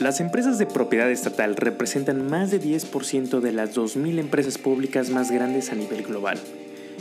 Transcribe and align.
Las 0.00 0.20
empresas 0.20 0.58
de 0.58 0.64
propiedad 0.64 1.10
estatal 1.10 1.56
representan 1.56 2.30
más 2.30 2.50
de 2.50 2.58
10% 2.58 3.40
de 3.40 3.52
las 3.52 3.76
2.000 3.76 4.18
empresas 4.18 4.56
públicas 4.56 5.10
más 5.10 5.30
grandes 5.30 5.72
a 5.72 5.74
nivel 5.74 6.02
global 6.04 6.38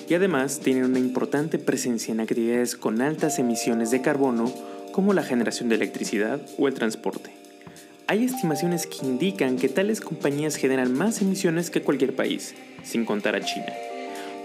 y 0.09 0.15
además 0.15 0.59
tienen 0.59 0.85
una 0.85 0.99
importante 0.99 1.59
presencia 1.59 2.11
en 2.11 2.19
actividades 2.19 2.75
con 2.75 3.01
altas 3.01 3.39
emisiones 3.39 3.91
de 3.91 4.01
carbono 4.01 4.51
como 4.91 5.13
la 5.13 5.23
generación 5.23 5.69
de 5.69 5.75
electricidad 5.75 6.41
o 6.57 6.67
el 6.67 6.73
transporte. 6.73 7.31
Hay 8.07 8.25
estimaciones 8.25 8.87
que 8.87 9.05
indican 9.05 9.57
que 9.57 9.69
tales 9.69 10.01
compañías 10.01 10.55
generan 10.55 10.91
más 10.93 11.21
emisiones 11.21 11.69
que 11.69 11.83
cualquier 11.83 12.15
país, 12.15 12.55
sin 12.83 13.05
contar 13.05 13.35
a 13.35 13.41
China. 13.41 13.71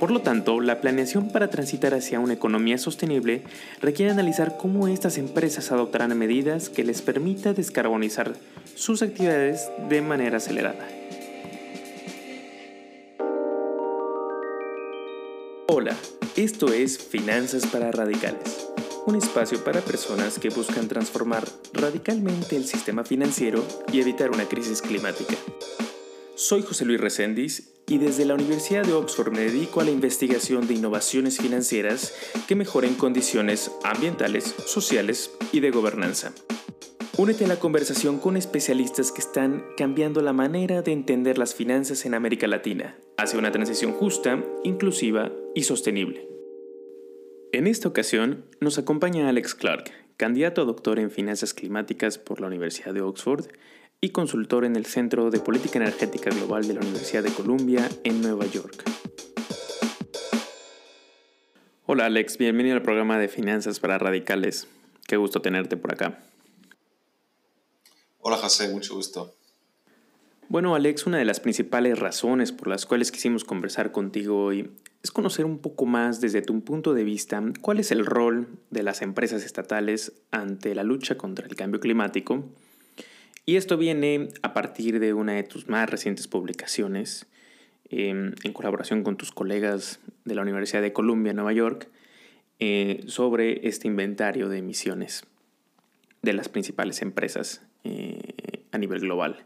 Por 0.00 0.10
lo 0.10 0.20
tanto, 0.20 0.60
la 0.60 0.80
planeación 0.80 1.28
para 1.28 1.48
transitar 1.48 1.94
hacia 1.94 2.20
una 2.20 2.34
economía 2.34 2.78
sostenible 2.78 3.42
requiere 3.80 4.10
analizar 4.10 4.56
cómo 4.56 4.88
estas 4.88 5.18
empresas 5.18 5.70
adoptarán 5.70 6.16
medidas 6.18 6.68
que 6.68 6.84
les 6.84 7.00
permita 7.00 7.54
descarbonizar 7.54 8.34
sus 8.74 9.02
actividades 9.02 9.70
de 9.88 10.02
manera 10.02 10.38
acelerada. 10.38 10.88
Hola, 15.68 15.96
esto 16.36 16.72
es 16.72 16.98
Finanzas 16.98 17.66
para 17.66 17.90
Radicales, 17.90 18.68
un 19.06 19.16
espacio 19.16 19.62
para 19.64 19.80
personas 19.80 20.38
que 20.38 20.50
buscan 20.50 20.88
transformar 20.88 21.44
radicalmente 21.72 22.56
el 22.56 22.66
sistema 22.66 23.04
financiero 23.04 23.64
y 23.92 24.00
evitar 24.00 24.30
una 24.30 24.44
crisis 24.44 24.82
climática. 24.82 25.34
Soy 26.46 26.60
José 26.60 26.84
Luis 26.84 27.00
Recendis 27.00 27.72
y 27.86 27.96
desde 27.96 28.26
la 28.26 28.34
Universidad 28.34 28.84
de 28.84 28.92
Oxford 28.92 29.32
me 29.32 29.40
dedico 29.40 29.80
a 29.80 29.84
la 29.84 29.90
investigación 29.90 30.66
de 30.66 30.74
innovaciones 30.74 31.38
financieras 31.38 32.14
que 32.46 32.54
mejoren 32.54 32.96
condiciones 32.96 33.70
ambientales, 33.82 34.54
sociales 34.66 35.30
y 35.52 35.60
de 35.60 35.70
gobernanza. 35.70 36.34
Únete 37.16 37.46
a 37.46 37.48
la 37.48 37.56
conversación 37.58 38.18
con 38.18 38.36
especialistas 38.36 39.10
que 39.10 39.22
están 39.22 39.64
cambiando 39.78 40.20
la 40.20 40.34
manera 40.34 40.82
de 40.82 40.92
entender 40.92 41.38
las 41.38 41.54
finanzas 41.54 42.04
en 42.04 42.12
América 42.12 42.46
Latina 42.46 42.98
hacia 43.16 43.38
una 43.38 43.50
transición 43.50 43.92
justa, 43.92 44.44
inclusiva 44.64 45.32
y 45.54 45.62
sostenible. 45.62 46.28
En 47.52 47.66
esta 47.66 47.88
ocasión 47.88 48.44
nos 48.60 48.76
acompaña 48.76 49.30
Alex 49.30 49.54
Clark, 49.54 49.92
candidato 50.18 50.60
a 50.60 50.66
doctor 50.66 50.98
en 50.98 51.10
finanzas 51.10 51.54
climáticas 51.54 52.18
por 52.18 52.42
la 52.42 52.48
Universidad 52.48 52.92
de 52.92 53.00
Oxford 53.00 53.46
y 54.04 54.10
consultor 54.10 54.66
en 54.66 54.76
el 54.76 54.84
Centro 54.84 55.30
de 55.30 55.40
Política 55.40 55.78
Energética 55.78 56.28
Global 56.28 56.68
de 56.68 56.74
la 56.74 56.80
Universidad 56.80 57.22
de 57.22 57.32
Columbia 57.32 57.88
en 58.04 58.20
Nueva 58.20 58.44
York. 58.44 58.84
Hola 61.86 62.04
Alex, 62.04 62.36
bienvenido 62.36 62.76
al 62.76 62.82
programa 62.82 63.18
de 63.18 63.28
Finanzas 63.28 63.80
para 63.80 63.96
Radicales. 63.96 64.68
Qué 65.06 65.16
gusto 65.16 65.40
tenerte 65.40 65.78
por 65.78 65.94
acá. 65.94 66.22
Hola 68.20 68.36
José, 68.36 68.68
mucho 68.68 68.94
gusto. 68.94 69.34
Bueno 70.50 70.74
Alex, 70.74 71.06
una 71.06 71.16
de 71.16 71.24
las 71.24 71.40
principales 71.40 71.98
razones 71.98 72.52
por 72.52 72.68
las 72.68 72.84
cuales 72.84 73.10
quisimos 73.10 73.44
conversar 73.44 73.90
contigo 73.90 74.44
hoy 74.44 74.70
es 75.02 75.12
conocer 75.12 75.46
un 75.46 75.60
poco 75.60 75.86
más 75.86 76.20
desde 76.20 76.42
tu 76.42 76.62
punto 76.62 76.92
de 76.92 77.04
vista 77.04 77.42
cuál 77.62 77.80
es 77.80 77.90
el 77.90 78.04
rol 78.04 78.48
de 78.68 78.82
las 78.82 79.00
empresas 79.00 79.46
estatales 79.46 80.12
ante 80.30 80.74
la 80.74 80.82
lucha 80.82 81.16
contra 81.16 81.46
el 81.46 81.56
cambio 81.56 81.80
climático. 81.80 82.44
Y 83.46 83.56
esto 83.56 83.76
viene 83.76 84.28
a 84.42 84.54
partir 84.54 85.00
de 85.00 85.12
una 85.12 85.34
de 85.34 85.42
tus 85.42 85.68
más 85.68 85.90
recientes 85.90 86.28
publicaciones 86.28 87.26
em, 87.90 88.32
en 88.42 88.52
colaboración 88.52 89.02
con 89.02 89.16
tus 89.16 89.32
colegas 89.32 90.00
de 90.24 90.34
la 90.34 90.42
Universidad 90.42 90.80
de 90.80 90.94
Columbia, 90.94 91.34
Nueva 91.34 91.52
York, 91.52 91.88
eh, 92.58 93.04
sobre 93.06 93.68
este 93.68 93.86
inventario 93.86 94.48
de 94.48 94.58
emisiones 94.58 95.26
de 96.22 96.32
las 96.32 96.48
principales 96.48 97.02
empresas 97.02 97.62
eh, 97.84 98.34
a 98.72 98.78
nivel 98.78 99.00
global. 99.00 99.44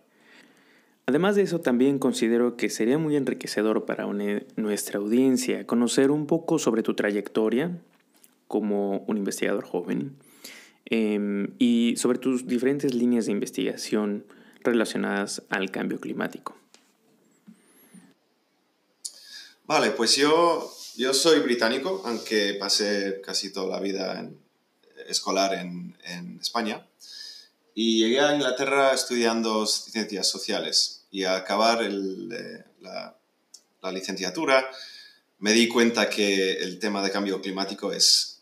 Además 1.06 1.34
de 1.34 1.42
eso, 1.42 1.60
también 1.60 1.98
considero 1.98 2.56
que 2.56 2.68
sería 2.68 2.98
muy 2.98 3.16
enriquecedor 3.16 3.86
para 3.86 4.06
nuestra 4.56 4.98
audiencia 4.98 5.66
conocer 5.66 6.10
un 6.10 6.26
poco 6.26 6.58
sobre 6.58 6.82
tu 6.82 6.94
trayectoria 6.94 7.78
como 8.46 8.98
un 9.08 9.16
investigador 9.16 9.64
joven 9.64 10.12
em, 10.90 11.54
y 11.58 11.94
sobre 11.96 12.18
tus 12.18 12.46
diferentes 12.46 12.94
líneas 12.94 13.26
de 13.26 13.32
investigación 13.32 14.26
relacionadas 14.62 15.42
al 15.48 15.70
cambio 15.70 16.00
climático. 16.00 16.56
Vale, 19.66 19.90
pues 19.90 20.16
yo, 20.16 20.72
yo 20.96 21.12
soy 21.12 21.40
británico, 21.40 22.02
aunque 22.04 22.54
pasé 22.54 23.20
casi 23.24 23.52
toda 23.52 23.76
la 23.76 23.80
vida 23.80 24.18
en, 24.18 24.38
escolar 25.08 25.54
en, 25.54 25.96
en 26.04 26.38
España. 26.40 26.86
Y 27.74 27.98
llegué 28.00 28.20
a 28.20 28.34
Inglaterra 28.34 28.92
estudiando 28.92 29.64
ciencias 29.66 30.26
sociales 30.26 30.98
y 31.10 31.24
al 31.24 31.36
acabar 31.36 31.82
eh, 31.82 32.64
la, 32.80 33.14
licenciatura 33.92 34.68
me 35.38 35.52
di 35.52 35.68
cuenta 35.68 36.10
que 36.10 36.54
el 36.54 36.78
tema 36.78 37.02
de 37.02 37.10
cambio 37.10 37.40
climático 37.40 37.92
es, 37.92 38.37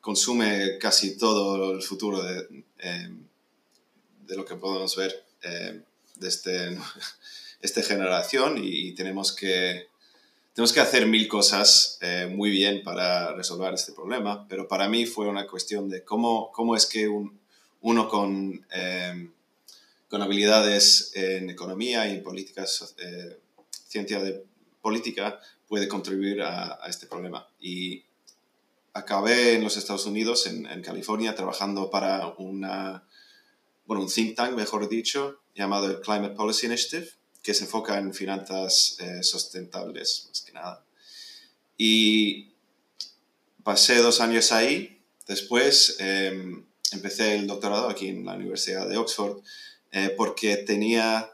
consume 0.00 0.78
casi 0.78 1.16
todo 1.16 1.72
el 1.72 1.82
futuro 1.82 2.22
de, 2.22 2.64
em, 2.78 3.26
de 4.26 4.36
lo 4.36 4.44
que 4.44 4.56
podemos 4.56 4.96
ver 4.96 5.24
em, 5.42 5.82
desde 6.16 6.78
esta 7.60 7.82
generación 7.82 8.58
y, 8.62 8.92
tenemos 8.94 9.32
que 9.32 9.88
tenemos 10.54 10.72
que 10.72 10.80
hacer 10.80 11.06
mil 11.06 11.28
cosas 11.28 11.98
eh, 12.00 12.26
muy 12.30 12.50
bien 12.50 12.82
para 12.82 13.32
resolver 13.34 13.72
este 13.72 13.92
problema, 13.92 14.46
pero 14.48 14.66
para 14.66 14.88
mí 14.88 15.06
fue 15.06 15.28
una 15.28 15.46
cuestión 15.46 15.88
de 15.88 16.04
cómo, 16.04 16.50
cómo 16.52 16.74
es 16.74 16.86
que 16.86 17.08
un, 17.08 17.40
uno 17.80 18.08
con, 18.08 18.66
eh, 18.72 19.28
con 20.08 20.22
habilidades 20.22 21.12
en 21.14 21.50
economía 21.50 22.08
y 22.08 22.16
en 22.16 22.22
políticas, 22.22 22.94
eh, 22.98 23.38
ciencia 23.88 24.20
de 24.22 24.44
política, 24.82 25.40
puede 25.68 25.86
contribuir 25.86 26.42
a, 26.42 26.80
este 26.88 27.06
problema. 27.06 27.46
Y 27.60 28.02
acabé 28.92 29.54
en 29.54 29.64
los 29.64 29.76
Estados 29.76 30.06
Unidos, 30.06 30.46
en, 30.46 30.82
California, 30.82 31.34
trabajando 31.34 31.90
para 31.90 32.28
una, 32.38 33.06
bueno, 33.84 34.02
un 34.02 34.08
think 34.08 34.36
tank, 34.36 34.54
mejor 34.54 34.88
dicho, 34.88 35.40
llamado 35.54 35.86
el 35.86 36.00
Climate 36.00 36.34
Policy 36.34 36.66
Initiative, 36.66 37.10
que 37.42 37.54
se 37.54 37.64
enfoca 37.64 37.98
en 37.98 38.12
finanzas 38.12 38.96
eh, 39.00 39.22
sustentables, 39.22 40.26
más 40.28 40.42
que 40.42 40.52
nada. 40.52 40.84
Y 41.76 42.52
pasé 43.62 43.96
dos 43.96 44.20
años 44.20 44.52
ahí. 44.52 45.00
Después 45.26 45.96
em, 46.00 46.66
empecé 46.92 47.36
el 47.36 47.46
doctorado 47.46 47.88
aquí 47.88 48.08
en 48.08 48.24
la 48.24 48.34
Universidad 48.34 48.88
de 48.88 48.96
Oxford 48.96 49.42
eh, 49.92 50.12
porque 50.16 50.56
tenía 50.56 51.30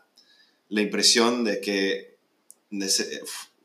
la 0.68 0.80
impresión 0.80 1.44
de 1.44 1.60
que 1.60 2.16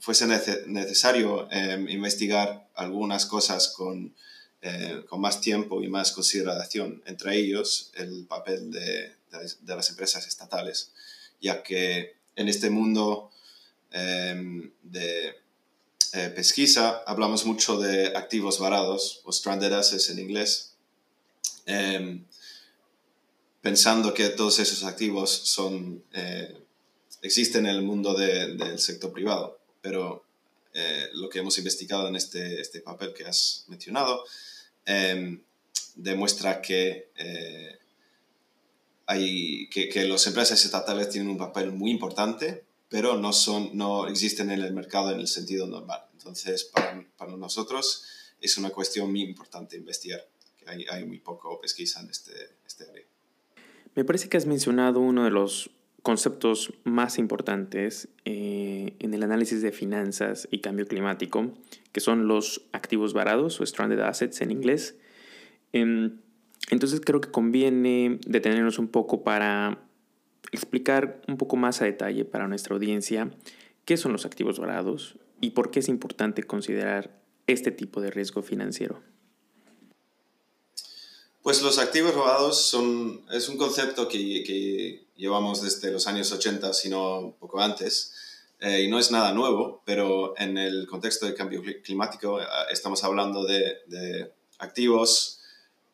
fuese 0.01 0.27
necesario 0.27 1.47
em, 1.49 1.87
investigar 1.87 2.67
algunas 2.75 3.25
cosas 3.25 3.69
con, 3.69 4.13
eh, 4.61 5.05
con, 5.07 5.21
más 5.21 5.39
tiempo 5.39 5.81
y 5.81 5.87
más 5.87 6.11
consideración, 6.11 7.01
entre 7.05 7.37
ellos 7.37 7.91
el 7.93 8.25
papel 8.25 8.69
de, 8.71 9.15
de, 9.61 9.75
las 9.75 9.89
empresas 9.89 10.27
estatales, 10.27 10.91
ya 11.39 11.63
que 11.63 12.17
en 12.35 12.49
este 12.49 12.69
mundo 12.69 13.31
em, 13.91 14.71
de 14.83 15.35
eh, 16.13 16.29
pesquisa 16.35 17.03
hablamos 17.07 17.45
mucho 17.45 17.79
de 17.79 18.07
activos 18.17 18.59
varados 18.59 19.21
o 19.23 19.31
stranded 19.31 19.71
assets 19.71 20.09
en 20.09 20.19
inglés, 20.19 20.71
Em, 21.65 22.25
pensando 23.61 24.13
que 24.13 24.29
todos 24.29 24.59
esos 24.59 24.83
activos 24.83 25.29
son, 25.29 26.03
eh, 26.13 26.57
existen 27.21 27.65
en 27.65 27.75
el 27.75 27.81
mundo 27.83 28.13
del 28.13 28.79
sector 28.79 29.11
privado. 29.13 29.60
Pero 29.81 30.23
eh, 30.73 31.09
lo 31.13 31.29
que 31.29 31.39
hemos 31.39 31.57
investigado 31.57 32.07
en 32.07 32.15
este, 32.15 32.61
este 32.61 32.81
papel 32.81 33.13
que 33.13 33.25
has 33.25 33.65
mencionado 33.67 34.23
em, 34.85 35.41
demuestra 35.95 36.61
que, 36.61 37.09
eh, 37.17 37.77
hay, 39.05 39.67
que, 39.69 39.89
que 39.89 40.03
las 40.05 40.25
empresas 40.27 40.63
estatales 40.63 41.09
tienen 41.09 41.29
un 41.29 41.37
papel 41.37 41.71
muy 41.71 41.91
importante, 41.91 42.63
pero 42.89 43.17
no, 43.17 43.33
son, 43.33 43.71
no 43.73 44.07
existen 44.07 44.51
en 44.51 44.61
el 44.61 44.73
mercado 44.73 45.11
en 45.11 45.19
el 45.19 45.27
sentido 45.27 45.67
normal. 45.67 46.01
Entonces, 46.13 46.65
para, 46.65 47.05
para 47.17 47.35
nosotros 47.35 48.05
es 48.39 48.57
una 48.57 48.69
cuestión 48.69 49.11
muy 49.11 49.21
importante 49.21 49.77
investigar 49.77 50.25
hay, 50.65 51.05
muy 51.05 51.19
poco 51.19 51.59
pesquisa 51.59 52.01
en 52.01 52.09
este, 52.09 52.33
este, 52.65 52.89
área. 52.89 53.03
Me 53.95 54.05
parece 54.05 54.29
que 54.29 54.37
has 54.37 54.45
mencionado 54.45 54.99
uno 54.99 55.23
de 55.23 55.31
los 55.31 55.69
conceptos 56.01 56.73
más 56.83 57.19
importantes 57.19 58.09
eh, 58.25 58.95
en 58.99 59.13
el 59.13 59.23
análisis 59.23 59.61
de 59.61 59.71
finanzas 59.71 60.47
y 60.51 60.59
cambio 60.59 60.87
climático, 60.87 61.51
que 61.91 61.99
son 61.99 62.27
los 62.27 62.65
activos 62.71 63.13
varados 63.13 63.61
o 63.61 63.65
stranded 63.65 63.99
assets 63.99 64.41
en 64.41 64.51
inglés. 64.51 64.95
Em, 65.73 66.17
entonces 66.69 67.01
creo 67.01 67.21
que 67.21 67.29
conviene 67.29 68.19
detenernos 68.25 68.79
un 68.79 68.87
poco 68.87 69.23
para 69.23 69.79
explicar 70.51 71.21
un 71.27 71.37
poco 71.37 71.55
más 71.55 71.81
a 71.81 71.85
detalle 71.85 72.25
para 72.25 72.47
nuestra 72.47 72.75
audiencia 72.75 73.29
qué 73.85 73.97
son 73.97 74.11
los 74.11 74.25
activos 74.25 74.59
varados 74.59 75.17
y 75.39 75.51
por 75.51 75.71
qué 75.71 75.79
es 75.79 75.87
importante 75.87 76.43
considerar 76.43 77.19
este 77.47 77.71
tipo 77.71 78.01
de 78.01 78.11
riesgo 78.11 78.41
financiero. 78.41 79.01
Pues 81.43 81.63
los 81.63 81.79
activos 81.79 82.13
robados 82.13 82.69
son, 82.69 83.25
es 83.31 83.49
un 83.49 83.57
concepto 83.57 84.07
que, 84.07 85.05
llevamos 85.15 85.61
desde 85.61 85.91
los 85.91 86.05
años 86.07 86.31
80, 86.31 86.73
sino 86.73 87.19
un 87.19 87.33
poco 87.33 87.59
antes, 87.59 88.13
eh, 88.59 88.81
y 88.83 88.87
no 88.87 88.99
es 88.99 89.09
nada 89.09 89.33
nuevo, 89.33 89.81
pero 89.85 90.35
en 90.37 90.57
el 90.57 90.87
contexto 90.87 91.25
del 91.25 91.33
cambio 91.33 91.63
climático 91.83 92.39
eh, 92.39 92.45
estamos 92.71 93.03
hablando 93.03 93.43
de, 93.43 94.31
activos 94.59 95.39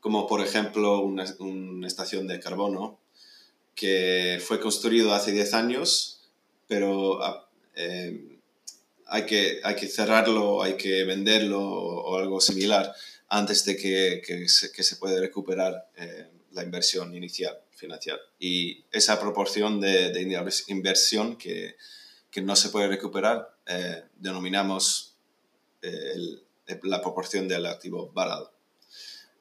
como 0.01 0.27
por 0.27 0.41
ejemplo 0.41 0.99
una, 0.99 1.23
estación 1.87 2.27
de 2.27 2.41
carbono 2.41 2.99
que 3.75 4.41
fue 4.45 4.59
construido 4.59 5.13
hace 5.13 5.31
10 5.31 5.53
años, 5.53 6.19
pero 6.67 7.23
ah, 7.23 7.47
eh, 7.75 8.39
hay, 9.05 9.25
que, 9.25 9.61
hay 9.63 9.75
que 9.75 9.87
cerrarlo, 9.87 10.61
hay 10.61 10.75
que 10.75 11.05
venderlo 11.05 11.61
o 11.61 12.17
algo 12.17 12.41
similar 12.41 12.93
antes 13.29 13.65
de 13.65 13.75
que, 13.75 14.21
que, 14.25 14.47
se, 14.47 14.71
que 14.71 14.83
se, 14.83 14.95
puede 14.95 15.19
recuperar 15.19 15.89
eh, 15.95 16.27
la 16.51 16.63
inversión 16.63 17.13
inicial 17.13 17.59
financiera. 17.71 18.19
Y 18.39 18.85
esa 18.91 19.19
proporción 19.19 19.79
de, 19.79 20.11
de 20.11 20.21
inversión 20.67 21.37
que, 21.37 21.75
que, 22.31 22.41
no 22.41 22.55
se 22.55 22.69
puede 22.69 22.87
recuperar 22.87 23.57
eh, 23.65 24.03
denominamos 24.15 25.15
eh, 25.81 26.11
el, 26.15 26.43
la 26.83 27.01
proporción 27.01 27.47
del 27.47 27.65
activo 27.65 28.11
varado. 28.11 28.53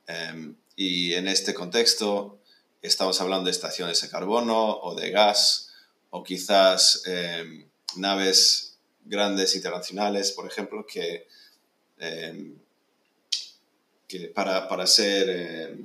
Eh, 0.07 0.55
y 0.77 1.15
en 1.15 1.29
este 1.29 1.55
contexto 1.55 2.41
estamos 2.83 3.21
hablando 3.21 3.47
de 3.47 3.51
estaciones 3.53 4.01
de 4.03 4.09
carbono 4.09 4.79
o 4.79 4.95
de 4.95 5.11
gas 5.11 5.73
o 6.11 6.23
quizás 6.23 7.03
em, 7.07 7.69
naves 7.97 8.79
grandes 9.05 9.57
internacionales, 9.57 10.33
por 10.33 10.47
ejemplo, 10.47 10.87
que 10.87 11.27
em, 11.99 12.59
que 14.07 14.29
para, 14.29 14.69
para 14.69 14.87
ser 14.87 15.27
eh, 15.29 15.77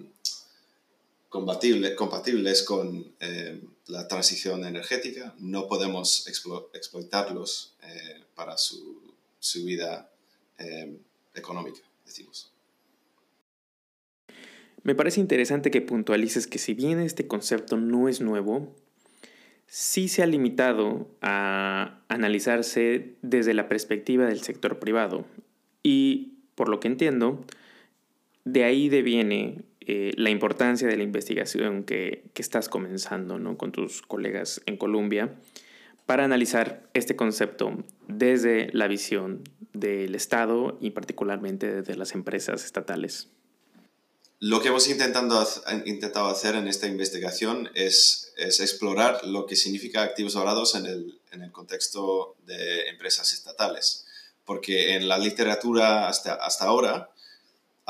compatible, 1.32 1.96
compatibles 1.96 2.62
con 2.64 3.14
eh, 3.22 3.62
la 3.88 4.08
transición 4.08 4.66
energética, 4.66 5.34
no 5.40 5.68
podemos 5.68 6.28
explo, 6.28 6.70
explotarlos 6.74 7.74
eh, 7.84 8.22
para 8.36 8.58
su, 8.58 9.14
su 9.40 9.64
vida 9.64 10.10
eh, 10.60 10.94
económica, 11.34 11.80
decimos. 12.06 12.52
Me 14.84 14.94
parece 14.94 15.22
interesante 15.22 15.72
que 15.72 15.82
puntualices 15.82 16.48
que 16.48 16.58
si 16.58 16.74
bien 16.74 17.00
este 17.00 17.28
concepto 17.28 17.78
no 17.78 18.10
es 18.10 18.20
nuevo, 18.20 18.76
sí 19.68 20.10
se 20.10 20.24
ha 20.24 20.26
limitado 20.26 21.08
a 21.22 22.02
analizarse 22.10 23.16
desde 23.22 23.54
la 23.54 23.70
perspectiva 23.70 24.26
del 24.26 24.42
sector 24.42 24.80
privado. 24.80 25.26
Y, 25.82 26.34
por 26.56 26.68
lo 26.68 26.80
que 26.82 26.90
entiendo, 26.90 27.46
de 28.46 28.64
ahí 28.64 28.90
deviene 28.90 29.64
eh, 29.82 30.12
la 30.16 30.30
importancia 30.30 30.88
de 30.88 30.98
la 30.98 31.04
investigación 31.04 31.84
que, 31.84 32.24
que 32.34 32.42
estás 32.42 32.70
comenzando 32.70 33.40
¿no? 33.40 33.58
con 33.58 33.72
tus 33.72 34.02
colegas 34.02 34.62
en 34.66 34.78
Colombia 34.78 35.36
para 36.06 36.26
analizar 36.26 36.90
este 36.94 37.16
concepto 37.16 37.84
desde 38.08 38.70
la 38.74 38.88
visión 38.88 39.44
del 39.74 40.14
Estado 40.16 40.78
y 40.82 40.92
particularmente 40.92 41.72
desde 41.72 41.96
las 41.96 42.14
empresas 42.14 42.66
estatales. 42.66 43.30
Lo 44.40 44.60
que 44.60 44.70
hemos 44.70 44.90
intentando, 44.90 45.48
intentado 45.86 46.28
hacer 46.28 46.56
en 46.56 46.68
esta 46.68 46.88
investigación 46.88 47.70
es, 47.76 48.34
es 48.38 48.60
explorar 48.60 49.24
lo 49.26 49.46
que 49.46 49.56
significa 49.56 50.02
activos 50.02 50.34
varados 50.34 50.74
en 50.74 50.88
el, 50.88 51.20
en 51.32 51.44
el 51.44 51.52
contexto 51.52 52.36
de 52.46 52.90
empresas 52.90 53.34
estatales. 53.34 54.08
Porque 54.44 54.96
en 54.96 55.08
la 55.08 55.20
literatura 55.20 56.08
hasta, 56.08 56.34
hasta 56.34 56.66
ahora 56.66 57.12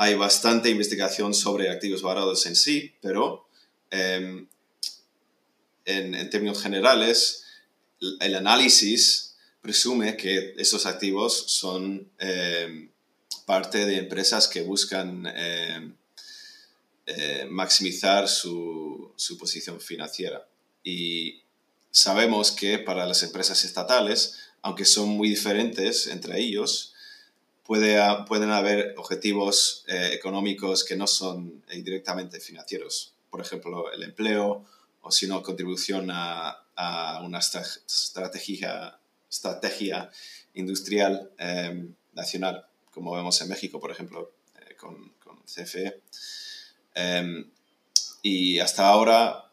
hay 0.02 0.14
bastante 0.16 0.68
investigación 0.68 1.32
sobre 1.32 1.70
activos 1.70 2.02
varados 2.02 2.44
en 2.46 2.56
sí, 2.56 2.92
pero 3.00 3.46
eh, 3.92 4.44
en, 5.84 6.30
términos 6.30 6.60
generales, 6.60 7.44
el 8.18 8.34
análisis 8.34 9.36
presume 9.60 10.16
que 10.16 10.54
esos 10.58 10.86
activos 10.86 11.44
son 11.52 12.10
eh, 12.18 12.90
parte 13.46 13.86
de 13.86 13.98
empresas 13.98 14.48
que 14.48 14.62
buscan 14.62 15.32
eh, 15.36 15.94
maximizar 17.48 18.26
su 18.26 19.14
posición 19.38 19.80
financiera. 19.80 20.48
Y 20.82 21.42
sabemos 21.92 22.50
que 22.50 22.80
para 22.80 23.06
las 23.06 23.22
empresas 23.22 23.64
estatales, 23.64 24.40
aunque 24.62 24.84
son 24.84 25.10
muy 25.10 25.28
diferentes 25.28 26.08
entre 26.08 26.40
ellos, 26.40 26.91
puede, 27.64 27.98
pueden 28.26 28.50
haber 28.50 28.94
objetivos 28.96 29.84
eh, 29.88 30.10
económicos 30.12 30.84
que 30.84 30.96
no 30.96 31.06
son 31.06 31.62
eh, 31.68 31.82
directamente 31.82 32.40
financieros. 32.40 33.14
Por 33.30 33.40
ejemplo, 33.40 33.92
el 33.92 34.02
empleo 34.02 34.64
o 35.02 35.10
si 35.10 35.26
no, 35.26 35.42
contribución 35.42 36.08
a, 36.10 36.58
una 37.22 37.38
estrategia, 37.38 38.98
industrial 40.54 41.30
eh, 41.38 41.88
nacional, 42.12 42.66
como 42.90 43.14
vemos 43.14 43.40
en 43.40 43.48
México, 43.48 43.80
por 43.80 43.90
ejemplo, 43.90 44.32
eh, 44.60 44.74
con, 44.76 45.12
con, 45.22 45.38
CFE. 45.42 46.00
Em, 46.94 47.50
y 48.22 48.58
hasta 48.58 48.86
ahora 48.88 49.50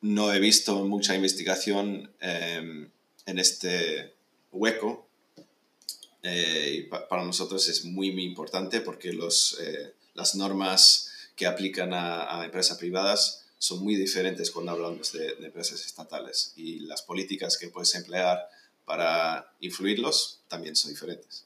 no 0.00 0.32
he 0.32 0.40
visto 0.40 0.84
mucha 0.84 1.14
investigación 1.14 2.12
em, 2.20 2.90
en 3.26 3.38
este 3.38 4.14
hueco 4.52 5.03
eh, 6.24 6.76
y 6.78 6.82
pa 6.84 7.06
para 7.06 7.22
nosotros 7.22 7.68
es 7.68 7.84
muy, 7.84 8.10
muy 8.10 8.24
importante 8.24 8.80
porque 8.80 9.12
los, 9.12 9.60
eh, 9.60 9.92
las 10.14 10.34
normas 10.34 11.12
que 11.36 11.46
aplican 11.46 11.92
a, 11.92 12.40
a, 12.40 12.44
empresas 12.46 12.78
privadas 12.78 13.44
son 13.58 13.84
muy 13.84 13.94
diferentes 13.94 14.50
cuando 14.50 14.72
hablamos 14.72 15.12
de, 15.12 15.34
de, 15.34 15.46
empresas 15.46 15.84
estatales 15.84 16.54
y 16.56 16.80
las 16.80 17.02
políticas 17.02 17.58
que 17.58 17.68
puedes 17.68 17.94
emplear 17.94 18.48
para 18.86 19.52
influirlos 19.60 20.40
también 20.48 20.76
son 20.76 20.92
diferentes. 20.92 21.44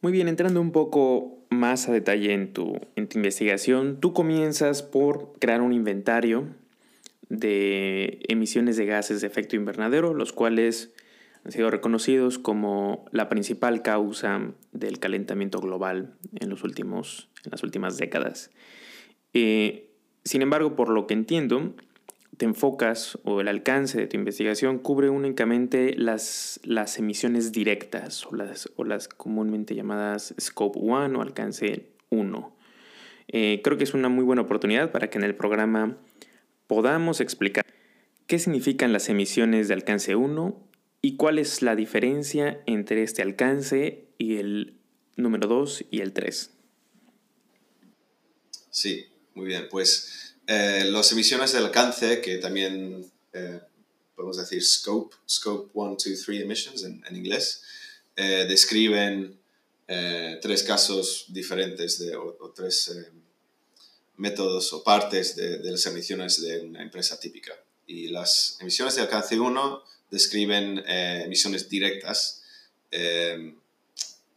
Muy 0.00 0.12
bien, 0.12 0.28
entrando 0.28 0.62
un 0.62 0.72
poco 0.72 1.38
más 1.50 1.88
a 1.88 1.92
detalle 1.92 2.32
en 2.32 2.54
tu, 2.54 2.80
en 2.96 3.06
tu 3.06 3.18
investigación, 3.18 4.00
tú 4.00 4.14
comienzas 4.14 4.82
por 4.82 5.34
crear 5.40 5.60
un 5.60 5.74
inventario 5.74 6.46
de 7.28 8.20
emisiones 8.28 8.78
de 8.78 8.86
gases 8.86 9.20
de 9.20 9.26
efecto 9.26 9.56
invernadero, 9.56 10.14
los 10.14 10.32
cuales 10.32 10.90
han 11.44 11.52
sido 11.52 11.70
reconocidos 11.70 12.38
como 12.38 13.06
la 13.12 13.28
principal 13.28 13.82
causa 13.82 14.52
del 14.72 14.98
calentamiento 14.98 15.60
global 15.60 16.14
en, 16.38 16.50
los 16.50 16.64
últimos, 16.64 17.28
en 17.44 17.52
las 17.52 17.62
últimas 17.62 17.96
décadas. 17.96 18.50
Eh, 19.32 19.90
sin 20.24 20.42
embargo, 20.42 20.76
por 20.76 20.88
lo 20.90 21.06
que 21.06 21.14
entiendo, 21.14 21.74
te 22.36 22.44
enfocas 22.44 23.18
o 23.24 23.40
el 23.40 23.48
alcance 23.48 23.98
de 23.98 24.06
tu 24.06 24.16
investigación 24.16 24.78
cubre 24.78 25.10
únicamente 25.10 25.94
las, 25.96 26.60
las 26.62 26.98
emisiones 26.98 27.52
directas 27.52 28.24
o 28.26 28.34
las, 28.34 28.70
o 28.76 28.84
las 28.84 29.08
comúnmente 29.08 29.74
llamadas 29.74 30.34
Scope 30.40 30.78
1 30.80 31.18
o 31.18 31.22
alcance 31.22 31.90
1. 32.10 32.56
Eh, 33.28 33.60
creo 33.62 33.76
que 33.76 33.84
es 33.84 33.92
una 33.92 34.08
muy 34.08 34.24
buena 34.24 34.42
oportunidad 34.42 34.92
para 34.92 35.10
que 35.10 35.18
en 35.18 35.24
el 35.24 35.34
programa 35.34 35.98
podamos 36.66 37.20
explicar 37.20 37.64
qué 38.26 38.38
significan 38.38 38.92
las 38.92 39.08
emisiones 39.08 39.68
de 39.68 39.74
alcance 39.74 40.14
1 40.14 40.68
¿Y 41.00 41.16
cuál 41.16 41.38
es 41.38 41.62
la 41.62 41.76
diferencia 41.76 42.62
entre 42.66 43.02
este 43.02 43.22
alcance 43.22 44.06
y 44.18 44.36
el 44.38 44.74
número 45.16 45.46
2 45.46 45.84
y 45.90 46.00
el 46.00 46.12
3? 46.12 46.50
Sí, 48.70 49.06
muy 49.34 49.46
bien. 49.46 49.68
Pues 49.70 50.34
eh, 50.46 50.84
las 50.86 51.12
emisiones 51.12 51.52
de 51.52 51.58
alcance, 51.58 52.20
que 52.20 52.38
también 52.38 53.08
eh, 53.32 53.60
podemos 54.16 54.36
decir 54.36 54.64
scope, 54.64 55.14
scope 55.28 55.70
1, 55.72 55.90
2, 55.92 56.24
3 56.24 56.40
emissions 56.40 56.82
en, 56.82 57.04
en 57.08 57.16
inglés, 57.16 57.62
eh, 58.16 58.46
describen 58.48 59.38
eh, 59.86 60.38
tres 60.42 60.64
casos 60.64 61.26
diferentes 61.28 62.00
de, 62.00 62.16
o, 62.16 62.36
o 62.40 62.50
tres 62.50 62.88
eh, 62.88 63.12
métodos 64.16 64.72
o 64.72 64.82
partes 64.82 65.36
de, 65.36 65.58
de 65.58 65.70
las 65.70 65.86
emisiones 65.86 66.42
de 66.42 66.60
una 66.60 66.82
empresa 66.82 67.20
típica. 67.20 67.52
Y 67.86 68.08
las 68.08 68.58
emisiones 68.60 68.96
de 68.96 69.02
alcance 69.02 69.38
1 69.38 69.82
describen 70.10 70.82
eh, 70.86 71.22
emisiones 71.24 71.68
directas 71.68 72.42
eh, 72.90 73.54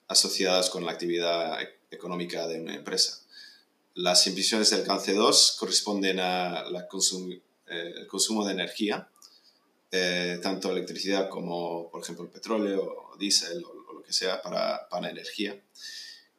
asociadas 0.08 0.70
con 0.70 0.86
la 0.86 0.92
actividad 0.92 1.62
e-, 1.62 1.70
económica 1.92 2.48
de 2.48 2.60
una 2.60 2.76
empresa. 2.76 3.22
Las 3.94 4.26
emisiones 4.28 4.70
del 4.70 4.82
alcance 4.82 5.14
2 5.14 5.56
corresponden 5.60 6.20
al 6.20 6.88
consum 6.88 7.32
eh, 7.74 8.06
consumo 8.08 8.46
de 8.46 8.52
energía, 8.52 9.08
eh, 9.92 10.40
tanto 10.44 10.72
electricidad 10.72 11.30
como, 11.30 11.90
por 11.90 12.02
ejemplo, 12.02 12.26
el 12.26 12.30
petróleo 12.30 12.84
o 12.84 13.18
diésel 13.18 13.64
o, 13.64 13.70
o, 13.90 13.94
lo 13.94 14.04
que 14.04 14.12
sea 14.12 14.42
para, 14.42 14.90
para 14.90 15.10
energía. 15.10 15.58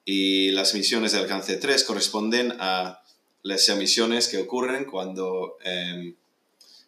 Y 0.04 0.50
las 0.50 0.74
emisiones 0.74 1.12
del 1.12 1.22
alcance 1.22 1.56
3 1.56 1.84
corresponden 1.84 2.52
a 2.60 3.02
las 3.42 3.66
emisiones 3.70 4.28
que 4.28 4.38
ocurren 4.38 4.84
cuando 4.84 5.56
eh, 5.64 6.14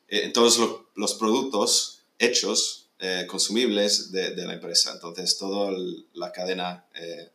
en 0.08 0.32
todos 0.34 0.58
lo, 0.58 0.90
los 0.94 1.14
productos 1.14 1.93
hechos 2.18 2.84
eh, 2.98 3.26
consumibles 3.26 4.12
de, 4.12 4.34
de, 4.34 4.46
la 4.46 4.54
empresa. 4.54 4.92
Entonces, 4.92 5.36
toda 5.38 5.72
la 6.12 6.32
cadena... 6.32 6.86
Eh... 6.94 7.30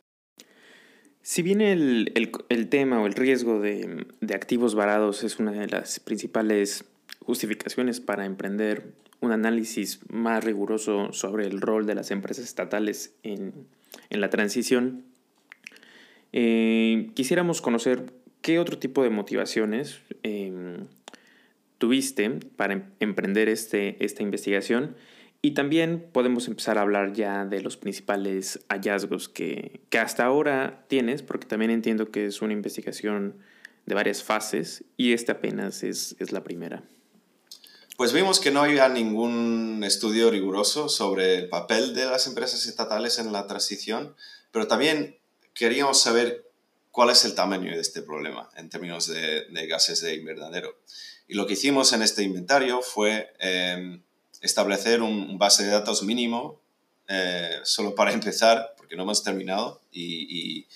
Si 1.22 1.42
bien 1.42 1.60
el, 1.60 2.12
tema 2.70 3.00
o 3.00 3.06
el 3.06 3.12
riesgo 3.12 3.60
de, 3.60 4.06
activos 4.34 4.74
varados 4.74 5.22
es 5.22 5.38
una 5.38 5.52
de 5.52 5.68
las 5.68 6.00
principales 6.00 6.84
justificaciones 7.20 8.00
para 8.00 8.24
emprender 8.24 8.94
un 9.20 9.32
análisis 9.32 10.00
más 10.08 10.42
riguroso 10.42 11.12
sobre 11.12 11.46
el 11.46 11.60
rol 11.60 11.86
de 11.86 11.94
las 11.94 12.10
empresas 12.10 12.46
estatales 12.46 13.14
en, 13.22 13.68
la 14.08 14.30
transición, 14.30 15.04
eh, 16.32 17.10
quisiéramos 17.14 17.60
conocer 17.60 18.12
qué 18.40 18.58
otro 18.58 18.78
tipo 18.78 19.02
de 19.02 19.10
motivaciones 19.10 20.00
em, 20.22 20.86
tuviste 21.80 22.30
para 22.56 22.74
em, 22.74 22.84
emprender 23.00 23.48
este, 23.48 24.04
esta 24.04 24.22
investigación 24.22 24.94
y 25.42 25.52
también 25.52 26.10
podemos 26.12 26.46
empezar 26.48 26.76
a 26.76 26.82
hablar 26.82 27.14
ya 27.14 27.46
de 27.46 27.62
los 27.62 27.78
principales 27.78 28.60
hallazgos 28.68 29.30
que, 29.30 29.80
hasta 29.98 30.24
ahora 30.24 30.84
tienes, 30.88 31.22
porque 31.22 31.46
también 31.46 31.70
entiendo 31.70 32.10
que 32.10 32.26
es 32.26 32.42
una 32.42 32.52
investigación 32.52 33.38
de 33.86 33.94
varias 33.94 34.22
fases 34.22 34.84
y 34.98 35.14
esta 35.14 35.32
apenas 35.32 35.82
es, 35.82 36.14
la 36.30 36.44
primera. 36.44 36.84
Pues 37.96 38.12
vimos 38.12 38.38
que 38.38 38.50
no 38.50 38.60
había 38.60 38.88
ningún 38.90 39.82
estudio 39.82 40.30
riguroso 40.30 40.90
sobre 40.90 41.36
el 41.36 41.48
papel 41.48 41.94
de 41.94 42.04
las 42.04 42.26
empresas 42.26 42.66
estatales 42.66 43.18
en 43.18 43.32
la 43.32 43.46
transición, 43.46 44.14
pero 44.52 44.66
también 44.66 45.18
queríamos 45.54 46.02
saber 46.02 46.49
cuál 46.90 47.10
es 47.10 47.24
el 47.24 47.34
tamaño 47.34 47.72
de 47.72 47.80
este 47.80 48.02
problema 48.02 48.48
en 48.56 48.68
términos 48.68 49.06
de, 49.06 49.46
gases 49.68 50.00
de 50.00 50.14
invernadero. 50.14 50.76
Y 51.28 51.34
lo 51.34 51.46
que 51.46 51.52
hicimos 51.52 51.92
en 51.92 52.02
este 52.02 52.22
inventario 52.22 52.82
fue 52.82 53.32
em, 53.38 54.02
establecer 54.40 55.02
un, 55.02 55.38
base 55.38 55.64
de 55.64 55.70
datos 55.70 56.02
mínimo 56.02 56.60
eh, 57.08 57.60
solo 57.62 57.94
para 57.94 58.12
empezar, 58.14 58.74
porque 58.76 58.96
no 58.96 59.04
hemos 59.04 59.22
terminado 59.22 59.80
y, 59.92 60.66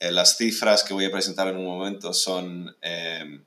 eh, 0.00 0.12
las 0.12 0.36
cifras 0.36 0.84
que 0.84 0.94
voy 0.94 1.06
a 1.06 1.10
presentar 1.10 1.48
en 1.48 1.56
un 1.56 1.64
momento 1.64 2.14
son, 2.14 2.76
eh, 2.82 3.40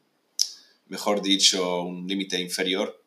mejor 0.88 1.22
dicho, 1.22 1.84
un 1.84 2.06
límite 2.08 2.40
inferior 2.40 3.02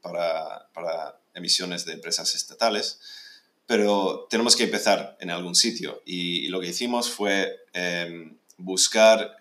para, 0.00 0.68
para, 0.72 1.18
emisiones 1.34 1.84
de 1.84 1.94
empresas 1.94 2.34
estatales, 2.34 3.00
pero 3.70 4.26
tenemos 4.28 4.56
que 4.56 4.64
empezar 4.64 5.16
en 5.20 5.30
algún 5.30 5.54
sitio 5.54 6.02
y, 6.04 6.48
lo 6.48 6.60
que 6.60 6.70
hicimos 6.70 7.08
fue 7.08 7.56
buscar 8.56 9.36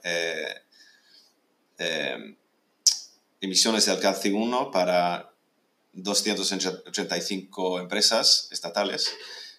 emisiones 3.41 3.87
de 3.87 3.91
alcance 3.91 4.31
1 4.31 4.69
para 4.69 5.33
285 5.93 7.79
empresas 7.79 8.47
estatales 8.51 9.11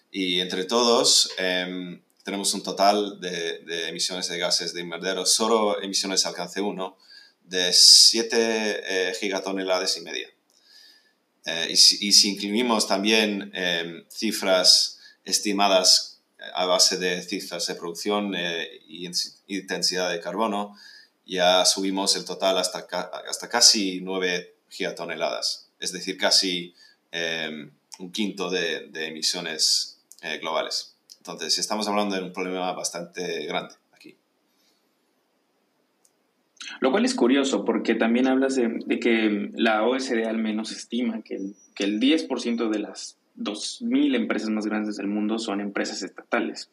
y 0.09 0.39
entre 0.39 0.63
todos 0.63 1.31
em, 1.37 2.01
tenemos 2.23 2.53
un 2.53 2.63
total 2.63 3.19
de, 3.19 3.89
emisiones 3.89 4.29
de 4.29 4.37
gases 4.37 4.73
de 4.73 4.79
invernadero, 4.79 5.25
solo 5.25 5.81
emisiones 5.81 6.23
de 6.23 6.29
alcance 6.29 6.61
1, 6.61 6.97
de 7.43 7.73
7 7.73 9.09
eh, 9.09 9.13
gigatoneladas 9.19 9.97
y 9.97 10.01
media. 10.01 10.29
Eh, 11.45 11.67
y, 11.71 11.75
si, 11.75 12.29
incluimos 12.29 12.87
también 12.87 13.51
em, 13.53 14.05
cifras 14.09 14.99
estimadas 15.25 16.21
a 16.53 16.65
base 16.65 16.97
de 16.97 17.21
cifras 17.23 17.67
de 17.67 17.75
producción 17.75 18.35
e 18.35 18.81
intensidad 19.47 20.11
de 20.11 20.19
carbono, 20.19 20.75
ya 21.25 21.65
subimos 21.65 22.15
el 22.15 22.25
total 22.25 22.57
hasta, 22.57 22.87
hasta 23.27 23.49
casi 23.49 24.01
9 24.01 24.55
gigatoneladas 24.69 25.71
es 25.81 25.91
decir, 25.91 26.17
casi 26.17 26.73
em, 27.11 27.71
un 27.99 28.11
quinto 28.11 28.49
de, 28.49 28.89
emisiones 28.93 29.99
eh, 30.21 30.37
globales. 30.37 30.95
Entonces, 31.17 31.57
estamos 31.57 31.87
hablando 31.87 32.15
de 32.15 32.21
un 32.21 32.31
problema 32.31 32.71
bastante 32.71 33.45
grande. 33.45 33.75
Lo 36.79 36.91
cual 36.91 37.05
es 37.05 37.15
curioso, 37.15 37.65
porque 37.65 37.95
también 37.95 38.27
hablas 38.27 38.55
de, 38.55 38.99
que 38.99 39.51
la 39.55 39.83
OSD 39.83 40.25
al 40.25 40.37
menos 40.37 40.71
estima 40.71 41.21
que 41.21 41.35
el, 41.35 41.55
que 41.75 41.83
el 41.83 41.99
10% 41.99 42.69
de 42.69 42.79
las 42.79 43.17
2.000 43.37 44.15
empresas 44.15 44.49
más 44.49 44.65
grandes 44.65 44.97
del 44.97 45.07
mundo 45.07 45.39
son 45.39 45.61
empresas 45.61 46.03
estatales. 46.03 46.71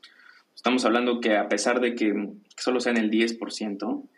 Estamos 0.55 0.85
hablando 0.85 1.21
que 1.21 1.37
a 1.37 1.49
pesar 1.49 1.81
de 1.81 1.95
que 1.95 2.13
solo 2.57 2.81
sean 2.81 2.97
el 2.97 3.11
10%, 3.11 4.09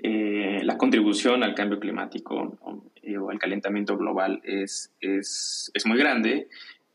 eh, 0.00 0.60
la 0.62 0.78
contribución 0.78 1.42
al 1.42 1.54
cambio 1.54 1.80
climático 1.80 2.56
eh, 3.02 3.18
o 3.18 3.30
al 3.30 3.38
calentamiento 3.38 3.96
global 3.96 4.40
es, 4.44 4.92
es, 5.00 5.70
es 5.74 5.86
muy 5.86 5.98
grande. 5.98 6.48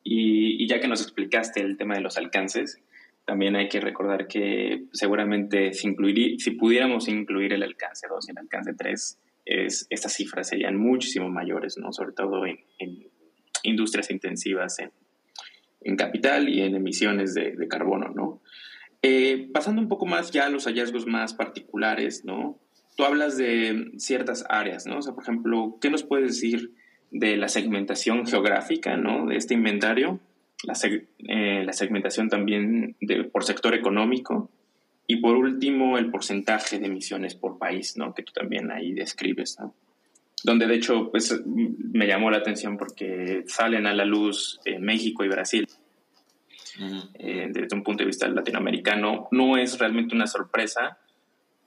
Y, 0.03 0.67
ya 0.67 0.79
que 0.79 0.87
nos 0.87 1.01
explicaste 1.01 1.61
el 1.61 1.77
tema 1.77 1.95
de 1.95 2.01
los 2.01 2.17
alcances, 2.17 2.81
también 3.25 3.55
hay 3.55 3.69
que 3.69 3.79
recordar 3.79 4.27
que 4.27 4.85
seguramente 4.91 5.73
si, 5.73 5.95
si 6.37 6.51
pudiéramos 6.51 7.07
incluir 7.07 7.53
el 7.53 7.63
alcance 7.63 8.07
2 8.07 8.27
y 8.27 8.31
el 8.31 8.37
alcance 8.37 8.73
3, 8.73 9.19
es, 9.45 9.87
estas 9.89 10.13
cifras 10.13 10.47
serían 10.47 10.77
muchísimo 10.77 11.29
mayores, 11.29 11.77
¿no? 11.77 11.91
sobre 11.93 12.13
todo 12.13 12.45
en, 12.45 12.59
industrias 13.63 14.11
intensivas 14.11 14.79
en, 14.79 14.91
en, 15.81 15.95
capital 15.95 16.49
y 16.49 16.61
en 16.61 16.75
emisiones 16.75 17.33
de, 17.33 17.55
de 17.55 17.67
carbono. 17.67 18.09
¿no? 18.13 18.41
Eh, 19.01 19.49
pasando 19.53 19.81
un 19.81 19.87
poco 19.87 20.05
más 20.05 20.31
ya 20.31 20.45
a 20.45 20.49
los 20.49 20.65
hallazgos 20.65 21.07
más 21.07 21.33
particulares, 21.33 22.25
¿no? 22.25 22.59
tú 22.95 23.03
hablas 23.03 23.37
de 23.37 23.91
ciertas 23.97 24.45
áreas, 24.49 24.85
¿no? 24.85 24.97
O 24.97 25.01
sea, 25.01 25.13
por 25.13 25.23
ejemplo, 25.23 25.77
¿qué 25.81 25.89
nos 25.89 26.03
puedes 26.03 26.35
decir 26.35 26.73
de 27.11 27.37
la 27.37 27.47
segmentación 27.47 28.25
geográfica, 28.25 28.97
¿no? 28.97 29.25
De 29.25 29.35
este 29.35 29.53
inventario, 29.53 30.19
la, 30.63 30.73
eh, 31.27 31.65
segmentación 31.71 32.29
también 32.29 32.95
por 33.31 33.43
sector 33.43 33.73
económico 33.73 34.49
y 35.07 35.17
por 35.17 35.35
último 35.35 35.97
el 35.97 36.09
porcentaje 36.09 36.79
de 36.79 36.87
emisiones 36.87 37.35
por 37.35 37.57
país, 37.57 37.97
¿no? 37.97 38.13
Que 38.13 38.23
tú 38.23 38.33
también 38.33 38.71
ahí 38.71 38.93
describes, 38.93 39.57
¿no? 39.59 39.73
Donde 40.43 40.67
de 40.67 40.75
hecho, 40.75 41.09
pues 41.11 41.41
me 41.45 42.07
llamó 42.07 42.29
la 42.29 42.37
atención 42.37 42.77
porque 42.77 43.43
salen 43.47 43.87
a 43.87 43.93
la 43.93 44.05
luz 44.05 44.59
eh, 44.65 44.79
México 44.79 45.23
y 45.23 45.29
Brasil. 45.29 45.67
Eh, 47.19 47.49
desde 47.51 47.75
un 47.75 47.83
punto 47.83 48.01
de 48.01 48.07
vista 48.07 48.27
latinoamericano, 48.27 49.27
no 49.31 49.57
es 49.57 49.77
realmente 49.77 50.15
una 50.15 50.25
sorpresa, 50.25 50.97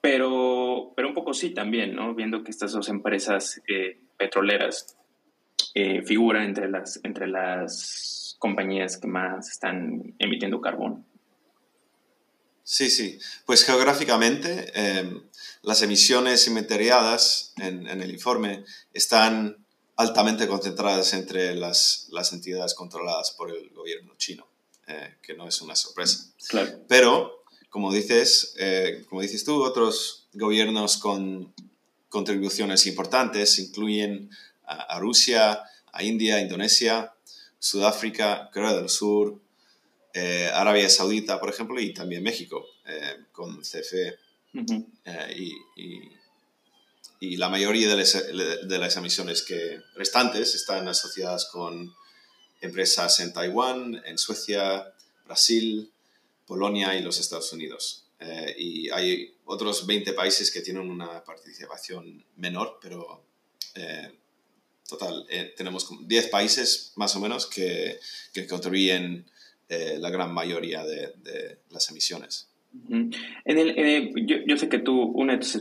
pero, 0.00 0.92
pero 0.96 1.08
un 1.08 1.14
poco 1.14 1.32
sí 1.32 1.50
también, 1.50 1.94
¿no? 1.94 2.14
Viendo 2.14 2.42
que 2.42 2.50
estas 2.50 2.72
dos 2.72 2.88
empresas 2.88 3.62
eh, 3.68 3.98
petroleras 4.16 4.96
eh, 5.74 6.02
figuran 6.02 6.44
entre 6.44 6.68
las, 6.68 7.00
entre 7.04 7.28
las 7.28 8.15
compañías 8.38 8.96
que 8.98 9.06
más 9.06 9.48
están 9.50 10.14
emitiendo 10.18 10.60
carbón. 10.60 11.04
Sí, 12.62 12.90
sí. 12.90 13.18
Pues 13.44 13.64
geográficamente, 13.64 14.72
em, 14.74 15.22
las 15.62 15.82
emisiones 15.82 16.46
inventariadas 16.48 17.52
en, 17.58 17.86
en, 17.86 18.02
el 18.02 18.10
informe 18.10 18.64
están 18.92 19.64
altamente 19.96 20.46
concentradas 20.46 21.12
entre 21.14 21.54
las, 21.54 22.08
las 22.10 22.32
entidades 22.32 22.74
controladas 22.74 23.30
por 23.30 23.50
el 23.50 23.70
gobierno 23.70 24.14
chino, 24.16 24.46
eh, 24.86 25.14
que 25.22 25.34
no 25.34 25.48
es 25.48 25.60
una 25.62 25.74
sorpresa. 25.74 26.26
Claro. 26.48 26.80
Pero 26.88 27.44
como 27.70 27.92
dices, 27.92 28.54
eh, 28.58 29.04
como 29.08 29.20
dices 29.20 29.44
tú, 29.44 29.62
otros 29.62 30.28
gobiernos 30.32 30.96
con 30.98 31.52
contribuciones 32.08 32.86
importantes 32.86 33.58
incluyen 33.58 34.30
a, 34.64 34.98
Rusia, 34.98 35.60
a 35.92 36.02
India, 36.02 36.40
Indonesia, 36.40 37.12
Sudáfrica, 37.58 38.50
Corea 38.52 38.74
del 38.74 38.88
Sur, 38.88 39.40
eh, 40.14 40.50
Arabia 40.52 40.88
Saudita, 40.88 41.38
por 41.38 41.50
ejemplo, 41.50 41.80
y 41.80 41.92
también 41.92 42.22
México, 42.22 42.66
eh, 42.86 43.16
con 43.32 43.62
CFE. 43.62 44.18
y, 45.36 46.16
la 47.38 47.48
mayoría 47.48 47.88
de 47.88 47.96
las, 47.96 48.12
de 48.12 48.78
las, 48.78 48.96
emisiones 48.96 49.42
que 49.42 49.80
restantes 49.94 50.54
están 50.54 50.86
asociadas 50.86 51.46
con 51.46 51.92
empresas 52.60 53.18
en 53.20 53.32
Taiwán, 53.32 54.00
en 54.04 54.16
Suecia, 54.16 54.92
Brasil, 55.24 55.90
Polonia 56.46 56.94
y 56.94 57.02
los 57.02 57.18
Estados 57.18 57.52
Unidos. 57.52 58.06
Eh, 58.18 58.54
y 58.58 58.90
hay 58.90 59.34
otros 59.44 59.86
20 59.86 60.12
países 60.14 60.50
que 60.50 60.62
tienen 60.62 60.88
una 60.88 61.22
participación 61.24 62.24
menor, 62.36 62.78
pero 62.80 63.24
eh, 63.74 64.18
total, 64.88 65.26
eh, 65.28 65.52
tenemos 65.56 65.88
10 66.06 66.28
países 66.28 66.92
más 66.96 67.14
o 67.16 67.20
menos 67.20 67.46
que, 67.46 67.98
que 68.32 68.46
contribuyen 68.46 69.24
la 69.68 70.10
gran 70.10 70.32
mayoría 70.32 70.84
de, 70.84 71.58
las 71.70 71.90
emisiones. 71.90 72.48
En 72.88 73.12
el, 73.44 74.12
yo, 74.26 74.36
yo, 74.46 74.56
sé 74.56 74.68
que 74.68 74.78
tú, 74.78 75.02
una 75.02 75.32
de 75.32 75.38
tus 75.40 75.60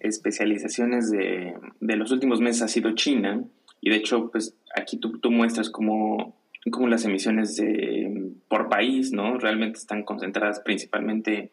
especializaciones 0.00 1.08
de, 1.10 1.54
de, 1.78 1.96
los 1.96 2.10
últimos 2.10 2.40
meses 2.40 2.62
ha 2.62 2.68
sido 2.68 2.92
China, 2.96 3.44
y 3.80 3.90
de 3.90 3.96
hecho, 3.96 4.30
pues 4.32 4.54
aquí 4.74 4.96
tú, 4.96 5.20
tú 5.20 5.30
muestras 5.30 5.70
cómo 5.70 6.34
como 6.70 6.88
las 6.88 7.04
emisiones 7.04 7.56
de, 7.56 8.30
por 8.48 8.68
país, 8.68 9.12
¿no? 9.12 9.38
Realmente 9.38 9.78
están 9.78 10.04
concentradas 10.04 10.60
principalmente 10.60 11.50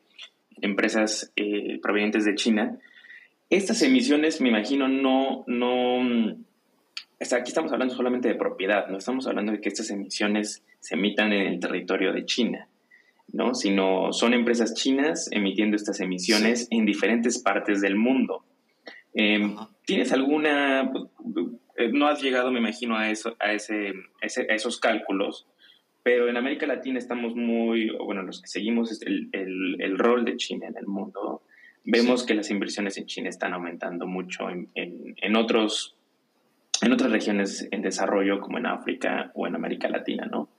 en 0.62 0.72
empresas 0.72 1.32
eh, 1.36 1.79
provenientes 1.82 2.25
de 2.25 2.36
China. 2.36 2.77
Estas 3.50 3.82
emisiones, 3.82 4.41
me 4.41 4.50
imagino, 4.50 4.88
no, 4.88 5.44
no, 5.48 6.36
aquí 7.20 7.50
estamos 7.50 7.72
hablando 7.72 7.96
solamente 7.96 8.27
de 8.27 8.36
propiedad, 8.36 8.88
no 8.89 8.98
estamos 8.98 9.25
hablando 9.27 9.51
de 9.51 9.62
que 9.62 9.70
estas 9.70 9.89
emisiones 9.89 10.63
se 10.79 10.96
emitan 10.96 11.34
en 11.34 11.48
el 11.48 11.60
territorio 11.60 12.13
de 12.13 12.25
China. 12.25 12.68
¿no? 13.34 13.53
Sino 13.53 14.12
son 14.13 14.34
empresas 14.34 14.74
chinas 14.74 15.29
emitiendo 15.32 15.75
estas 15.75 16.00
emisiones 16.00 16.68
en 16.72 16.86
diferentes 16.86 17.39
partes 17.39 17.82
del 17.82 17.96
mundo. 17.96 18.44
Em, 19.13 19.56
¿Tienes 19.86 20.12
alguna, 20.12 20.91
eh, 21.77 21.89
no 21.91 22.08
has 22.08 22.22
llegado, 22.22 22.51
me 22.51 22.60
imagino, 22.60 22.98
a, 22.98 23.10
eso, 23.10 23.36
a, 23.39 23.53
ese, 23.53 23.94
a 24.22 24.56
esos 24.56 24.79
cálculos, 24.79 25.48
pero 26.03 26.29
en 26.29 26.38
América 26.38 26.65
Latina 26.65 26.98
estamos 26.98 27.36
muy, 27.36 27.89
bueno, 27.89 28.24
los 28.24 28.41
que 28.41 28.48
seguimos 28.48 29.01
el, 29.01 29.29
el, 29.32 29.82
el 29.82 29.98
rol 29.98 30.25
de 30.25 30.38
China 30.38 30.68
en 30.68 30.77
el 30.77 30.88
mundo, 30.88 31.41
vemos 31.84 32.24
que 32.24 32.36
las 32.36 32.50
inversiones 32.50 32.98
en 32.98 33.06
China 33.06 33.30
están 33.30 33.54
aumentando 33.54 34.08
mucho 34.08 34.50
en, 34.50 34.70
en, 34.76 35.16
en, 35.22 35.36
otros, 35.36 35.96
en 36.82 36.92
otras 36.92 37.12
regiones 37.12 37.68
en 37.72 37.82
desarrollo, 37.82 38.40
como 38.42 38.58
en 38.58 38.66
África 38.66 39.32
o 39.34 39.48
en 39.48 39.56
América 39.56 39.90
Latina, 39.90 40.26
¿no? 40.26 40.50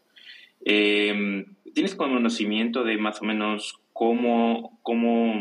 Eh, 0.64 1.46
¿Tienes 1.74 1.94
conocimiento 1.94 2.84
de 2.84 2.98
más 2.98 3.22
o 3.22 3.24
menos 3.24 3.80
cómo, 3.92 4.78
cómo, 4.82 5.34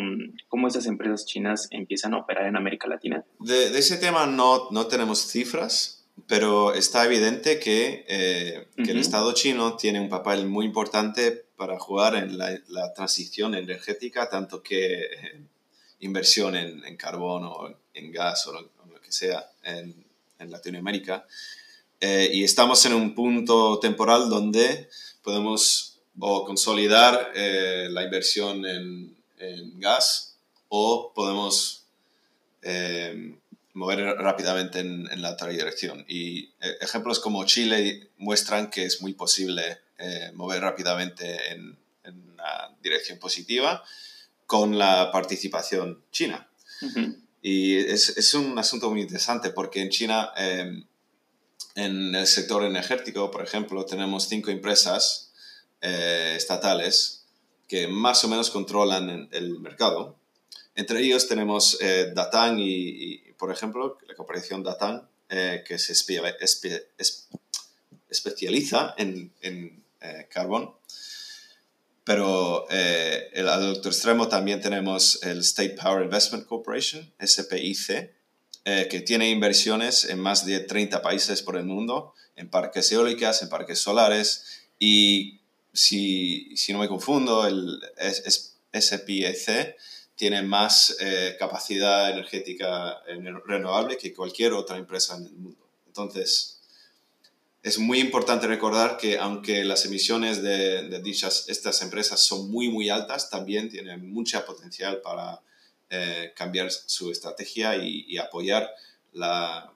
cómo 0.48 0.68
esas 0.68 0.86
empresas 0.86 1.26
chinas 1.26 1.68
empiezan 1.72 2.14
a 2.14 2.18
operar 2.18 2.46
en 2.46 2.56
América 2.56 2.88
Latina? 2.88 3.24
De, 3.40 3.70
de 3.70 3.80
ese 3.80 3.98
tema 3.98 4.26
no, 4.28 4.70
no 4.72 4.88
tenemos 4.88 5.20
cifras, 5.20 6.08
pero 6.28 6.74
está 6.74 7.06
evidente 7.06 7.60
que, 7.60 8.06
eh, 8.08 8.68
que 8.76 8.92
el 8.92 9.00
Estado 9.00 9.34
chino 9.34 9.76
tiene 9.76 10.00
un 10.00 10.10
papel 10.10 10.46
muy 10.48 10.66
importante 10.66 11.46
para 11.58 11.80
jugar 11.80 12.16
en 12.16 12.38
la, 12.38 12.58
la 12.68 12.94
transición 12.94 13.56
energética, 13.56 14.30
tanto 14.30 14.62
que 14.62 15.04
eh, 15.04 15.42
inversión 16.00 16.56
en, 16.56 16.84
en, 16.86 16.98
carbón 16.98 17.44
o 17.46 17.74
en 17.94 18.12
gas 18.12 18.48
o 18.48 18.54
lo, 18.54 18.62
lo 18.62 19.02
que 19.02 19.12
sea 19.12 19.50
en, 19.64 19.94
en 20.40 20.52
Latinoamérica. 20.52 21.26
Eh, 22.02 22.30
y 22.34 22.44
estamos 22.44 22.86
en 22.86 22.94
un 22.94 23.14
punto 23.14 23.80
temporal 23.80 24.30
donde 24.30 24.90
podemos 25.22 25.90
o 26.20 26.46
consolidar 26.46 27.32
eh, 27.36 27.88
la 27.90 28.04
inversión 28.04 28.66
en, 28.66 29.16
en, 29.38 29.80
gas 29.80 30.36
o 30.68 31.14
podemos 31.14 31.86
eh, 32.62 33.36
mover 33.74 34.00
rápidamente 34.18 34.80
en, 34.80 35.10
en, 35.12 35.22
la 35.22 35.32
otra 35.32 35.48
dirección. 35.48 36.04
Y 36.08 36.50
eh, 36.62 36.78
ejemplos 36.82 37.20
como 37.20 37.46
Chile 37.46 38.10
muestran 38.18 38.70
que 38.70 38.86
es 38.86 39.02
muy 39.02 39.14
posible 39.14 39.80
eh, 39.98 40.32
mover 40.34 40.62
rápidamente 40.62 41.52
en, 41.52 41.78
en, 42.04 42.30
una 42.34 42.76
dirección 42.82 43.18
positiva 43.18 43.84
con 44.50 44.80
la 44.80 45.12
participación 45.12 46.02
china. 46.12 46.50
Uh 46.82 46.88
-huh. 46.88 47.16
Y 47.44 47.78
es, 47.78 48.18
es, 48.18 48.34
un 48.34 48.58
asunto 48.58 48.90
muy 48.90 49.02
interesante 49.02 49.52
porque 49.52 49.80
en 49.80 49.90
China, 49.90 50.32
eh, 50.36 50.84
en 51.76 52.16
el 52.16 52.26
sector 52.26 52.64
energético, 52.64 53.30
por 53.30 53.44
ejemplo, 53.44 53.86
tenemos 53.86 54.28
cinco 54.28 54.50
empresas 54.50 55.32
eh, 55.82 56.34
estatales 56.36 57.28
que 57.68 57.88
más 57.88 58.24
o 58.24 58.28
menos 58.28 58.50
controlan 58.50 59.30
el 59.32 59.60
mercado. 59.60 60.18
Entre 60.74 61.00
ellos 61.00 61.28
tenemos 61.28 61.78
eh, 61.80 62.12
Datang 62.16 62.58
y, 62.60 62.74
y, 63.30 63.34
por 63.38 63.52
ejemplo, 63.52 64.00
la 64.08 64.16
corporación 64.16 64.64
Datang, 64.64 65.08
eh, 65.30 65.64
que 65.64 65.78
se 65.78 65.94
espe 65.94 66.16
espe 66.40 66.90
especializa 68.10 68.96
en, 68.98 69.32
en 69.42 69.84
eh, 70.02 70.28
carbón. 70.34 70.74
Pero 72.10 72.66
eh, 72.72 73.30
el, 73.34 73.48
al 73.48 73.70
otro 73.70 73.92
extremo 73.92 74.28
también 74.28 74.60
tenemos 74.60 75.22
el 75.22 75.42
State 75.42 75.76
Power 75.80 76.04
Investment 76.04 76.48
Corporation, 76.48 77.14
SPIC, 77.24 78.12
eh, 78.66 78.88
que 78.90 79.02
tiene 79.02 79.30
inversiones 79.30 80.06
en 80.06 80.20
más 80.20 80.44
de 80.44 80.60
30 80.60 81.04
países 81.04 81.44
por 81.44 81.56
el 81.56 81.66
mundo, 81.66 82.16
en 82.36 82.50
parques 82.50 82.92
eólicas, 82.92 83.44
en 83.44 83.50
parques 83.50 83.78
solares, 83.78 84.64
y 84.80 85.42
si, 85.72 86.58
si 86.58 86.74
no 86.74 86.80
me 86.80 86.88
confundo, 86.88 87.46
el 87.46 87.80
SPIC 88.74 89.76
tiene 90.16 90.42
más 90.42 90.98
eh, 91.00 91.36
capacidad 91.38 92.10
energética 92.10 93.04
renovable 93.46 93.98
que 93.98 94.16
cualquier 94.16 94.54
otra 94.54 94.78
empresa 94.78 95.16
en 95.16 95.28
el 95.28 95.34
mundo. 95.34 95.70
Entonces, 95.86 96.59
es 97.62 97.78
muy 97.78 98.00
importante 98.00 98.48
recordar 98.48 98.98
que 98.98 99.18
aunque 99.18 99.66
las 99.66 99.86
emisiones 99.86 100.42
de, 100.42 100.88
de, 100.88 101.02
dichas 101.02 101.46
estas 101.50 101.82
empresas 101.82 102.20
son 102.22 102.50
muy 102.50 102.70
muy 102.70 102.90
altas, 102.90 103.30
también 103.30 103.70
tienen 103.70 104.12
mucha 104.12 104.46
potencial 104.46 105.02
para 105.02 105.42
eh, 105.90 106.34
cambiar 106.36 106.72
su 106.72 107.12
estrategia 107.12 107.76
y, 107.76 108.16
apoyar 108.18 108.70
la, 109.14 109.74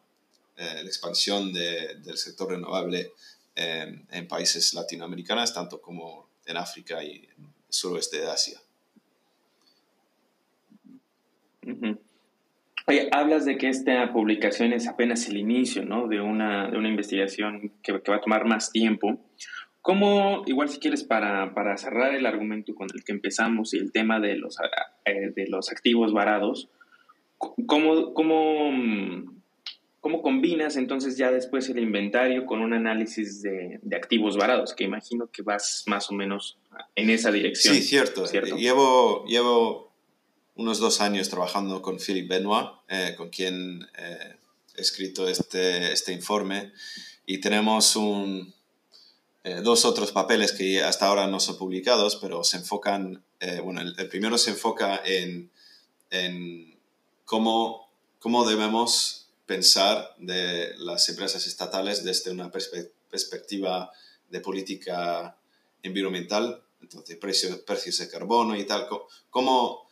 eh, 0.56 0.82
expansión 0.86 1.52
de, 1.52 1.96
del 1.96 2.17
sector 2.17 2.52
renovable 2.52 3.13
eh, 3.56 4.00
en 4.12 4.28
países 4.28 4.76
latinoamericanos, 4.76 5.54
tanto 5.54 5.82
como 5.82 6.30
en 6.46 6.58
África 6.58 7.04
y 7.04 7.15
en 7.15 7.46
el 7.46 7.54
suroeste 7.67 8.19
de 8.19 8.30
Asia. 8.30 8.62
Oye, 12.86 13.08
hablas 13.12 13.46
de 13.46 13.58
que 13.58 13.69
esta 13.69 14.12
publicación 14.12 14.74
es 14.74 14.88
apenas 14.88 15.28
el 15.30 15.38
inicio, 15.38 15.86
¿no? 15.86 16.08
De 16.08 16.19
una, 16.19 16.69
de 16.69 16.78
una 16.78 16.89
investigación 16.89 17.72
que, 17.82 18.02
que, 18.02 18.12
va 18.12 18.17
a 18.17 18.22
tomar 18.22 18.46
más 18.46 18.72
tiempo. 18.72 19.19
¿Cómo, 19.82 20.43
igual 20.48 20.69
si 20.69 20.80
quieres, 20.80 21.04
para, 21.04 21.54
para, 21.54 21.78
cerrar 21.78 22.13
el 22.13 22.26
argumento 22.26 22.76
con 22.76 22.88
el 22.93 23.04
que 23.04 23.12
empezamos 23.13 23.74
y 23.74 23.78
el 23.78 23.91
tema 23.91 24.19
de 24.19 24.36
los, 24.36 24.58
eh, 25.06 25.32
de 25.36 25.48
los 25.48 25.72
activos 25.72 26.13
varados, 26.13 26.69
¿cómo, 27.38 28.13
cómo, 28.13 28.72
¿cómo 30.00 30.22
combinas 30.22 30.76
entonces 30.76 31.17
ya 31.17 31.32
después 31.32 31.69
el 31.69 31.80
inventario 31.80 32.46
con 32.46 32.62
un 32.62 32.74
análisis 32.74 33.41
de, 33.41 33.80
de, 33.82 33.96
activos 33.96 34.38
varados? 34.38 34.74
Que 34.74 34.84
imagino 34.84 35.30
que 35.32 35.41
vas 35.41 35.84
más 35.88 36.10
o 36.10 36.13
menos 36.13 36.58
en 36.96 37.10
esa 37.10 37.32
dirección. 37.32 37.76
Sí, 37.76 37.82
cierto. 37.82 38.26
¿cierto? 38.26 38.58
Llevo, 38.58 39.26
llevo 39.26 39.92
unos 40.56 40.80
dos 40.80 41.02
años 41.02 41.30
trabajando 41.30 41.82
con 41.82 42.00
Philippe 42.00 42.36
Benoit, 42.36 42.70
eh, 42.88 43.13
con 43.18 43.30
quien 43.30 43.88
eh, 43.98 44.36
he 44.76 44.82
escrito 44.82 45.28
este, 45.28 45.92
este 45.92 46.13
informe, 46.13 46.74
y 47.26 47.39
tenemos 47.39 47.98
eh, 49.44 49.62
dos 49.63 49.86
otros 49.86 50.12
papeles 50.12 50.52
que 50.52 50.84
hasta 50.84 51.08
ahora 51.08 51.28
no 51.28 51.39
son 51.39 51.58
publicados, 51.58 52.18
pero 52.18 52.44
se 52.44 52.58
enfocan, 52.58 53.24
bueno, 53.63 53.82
el, 53.82 54.08
primero 54.08 54.38
se 54.38 54.52
enfoca 54.52 55.02
en, 55.04 55.52
en 56.12 56.78
cómo, 57.26 57.89
cómo 58.20 58.48
debemos 58.48 59.28
pensar 59.46 60.16
de 60.18 60.74
las 60.78 61.10
empresas 61.10 61.46
estatales 61.46 62.04
desde 62.04 62.32
una 62.32 62.52
perspe 62.52 62.92
perspectiva 63.10 63.92
de 64.30 64.39
política 64.39 65.38
ambiental, 65.84 66.63
entonces 66.82 67.18
precios, 67.18 67.58
precios 67.60 67.98
de 68.00 68.10
carbono 68.10 68.56
y 68.56 68.63
tal, 68.63 68.88
cómo 69.30 69.88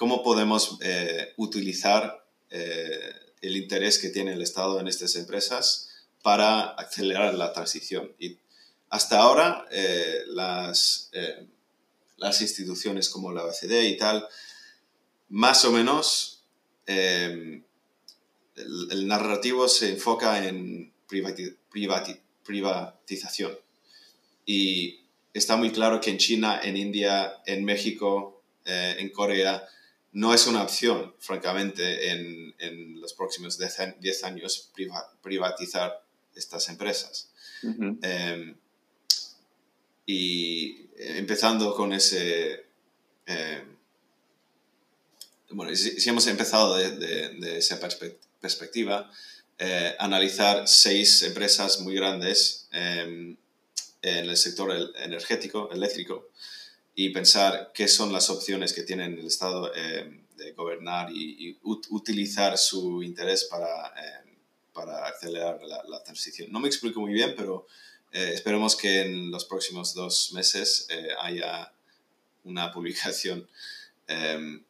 cómo 0.00 0.22
podemos 0.22 0.78
eh, 0.80 1.34
utilizar 1.36 2.24
eh, 2.48 3.12
el 3.42 3.54
interés 3.54 3.98
que 3.98 4.08
tiene 4.08 4.32
el 4.32 4.40
Estado 4.40 4.80
en 4.80 4.88
estas 4.88 5.14
empresas 5.14 5.90
para 6.22 6.70
acelerar 6.70 7.34
la 7.34 7.52
transición. 7.52 8.10
Y 8.18 8.38
hasta 8.88 9.18
ahora 9.18 9.66
eh, 9.70 10.22
las, 10.28 11.10
instituciones 12.40 13.10
como 13.10 13.30
la 13.30 13.44
OECD 13.44 13.88
y 13.88 13.98
tal, 13.98 14.26
más 15.28 15.66
o 15.66 15.70
menos 15.70 16.44
el, 16.86 17.62
narrativo 19.06 19.68
se 19.68 19.90
enfoca 19.90 20.48
en 20.48 20.94
privati 21.06 21.54
privati 21.70 22.16
privatización. 22.42 23.52
Y 24.46 25.00
está 25.34 25.56
muy 25.56 25.70
claro 25.70 26.00
que 26.00 26.08
en 26.08 26.16
China, 26.16 26.58
en 26.62 26.78
India, 26.78 27.42
en 27.44 27.66
México, 27.66 28.42
en 28.64 29.10
Corea, 29.10 29.68
no 30.12 30.34
es 30.34 30.46
una 30.46 30.62
opción, 30.62 31.14
francamente, 31.18 32.10
en, 32.10 32.54
en 32.58 33.00
los 33.00 33.14
próximos 33.14 33.58
10 33.58 34.24
años 34.24 34.70
priva, 34.74 35.04
privatizar 35.22 36.04
estas 36.34 36.68
empresas. 36.68 37.30
Uh 37.62 37.68
-huh. 37.68 37.98
eh, 38.02 38.54
y 40.06 40.88
empezando 40.96 41.74
con 41.74 41.92
ese... 41.92 42.66
Eh, 43.26 43.64
bueno, 45.50 45.74
si, 45.74 46.00
si, 46.00 46.08
hemos 46.08 46.26
empezado 46.26 46.76
de, 46.76 46.90
de, 46.96 47.28
de 47.40 47.58
esa 47.58 47.78
perspe 47.80 48.18
perspectiva, 48.40 49.10
eh, 49.58 49.94
analizar 49.98 50.66
seis 50.66 51.22
empresas 51.22 51.80
muy 51.80 51.94
grandes 51.94 52.68
eh, 52.72 53.36
en 54.02 54.28
el 54.30 54.36
sector 54.38 54.72
energético, 54.96 55.70
eléctrico, 55.70 56.30
y 57.02 57.08
pensar 57.08 57.72
qué 57.72 57.88
son 57.88 58.12
las 58.12 58.28
opciones 58.28 58.74
que 58.74 58.82
tiene 58.82 59.06
el 59.06 59.26
Estado 59.26 59.72
eh, 59.74 60.20
de 60.36 60.52
gobernar 60.52 61.10
y, 61.10 61.48
y 61.48 61.58
ut 61.62 61.86
utilizar 61.88 62.58
su 62.58 63.02
interés 63.02 63.44
para, 63.44 63.86
eh, 63.88 64.36
para 64.74 65.06
acelerar 65.06 65.62
la, 65.62 65.82
la, 65.88 66.02
transición. 66.02 66.52
No 66.52 66.60
me 66.60 66.68
explico 66.68 67.00
muy 67.00 67.14
bien, 67.14 67.32
pero 67.34 67.66
eh, 68.12 68.32
esperemos 68.34 68.76
que 68.76 69.00
en 69.00 69.30
los 69.30 69.46
próximos 69.46 69.94
dos 69.94 70.34
meses 70.34 70.88
haya 71.22 71.72
una 72.44 72.70
publicación 72.70 73.48
em, 74.06 74.62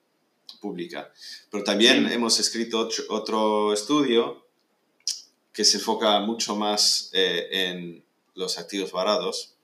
pública. 0.60 1.12
Pero 1.50 1.64
también 1.64 2.06
sí. 2.06 2.14
hemos 2.14 2.38
escrito 2.38 2.78
otro, 2.78 3.04
otro, 3.08 3.72
estudio 3.72 4.46
que 5.52 5.64
se 5.64 5.78
enfoca 5.78 6.20
mucho 6.20 6.54
más 6.54 7.10
en 7.12 8.04
los 8.34 8.56
activos 8.56 8.92
varados 8.92 9.56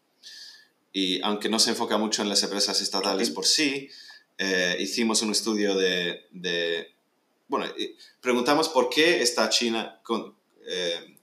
y 0.99 1.21
aunque 1.23 1.51
no 1.51 1.59
se 1.59 1.69
enfoca 1.69 1.99
mucho 1.99 2.23
en 2.23 2.31
las 2.31 2.43
empresas 2.43 2.81
estatales 2.81 3.29
por 3.29 3.45
sí, 3.45 3.91
eh, 4.39 4.79
hicimos 4.81 5.21
un 5.21 5.31
estudio 5.31 5.75
de, 5.75 6.25
de, 6.31 6.91
bueno, 7.49 7.67
preguntamos 8.23 8.71
por 8.71 8.89
qué 8.89 9.21
está 9.21 9.51
China 9.51 10.01
con, 10.03 10.35
eh, 10.67 11.19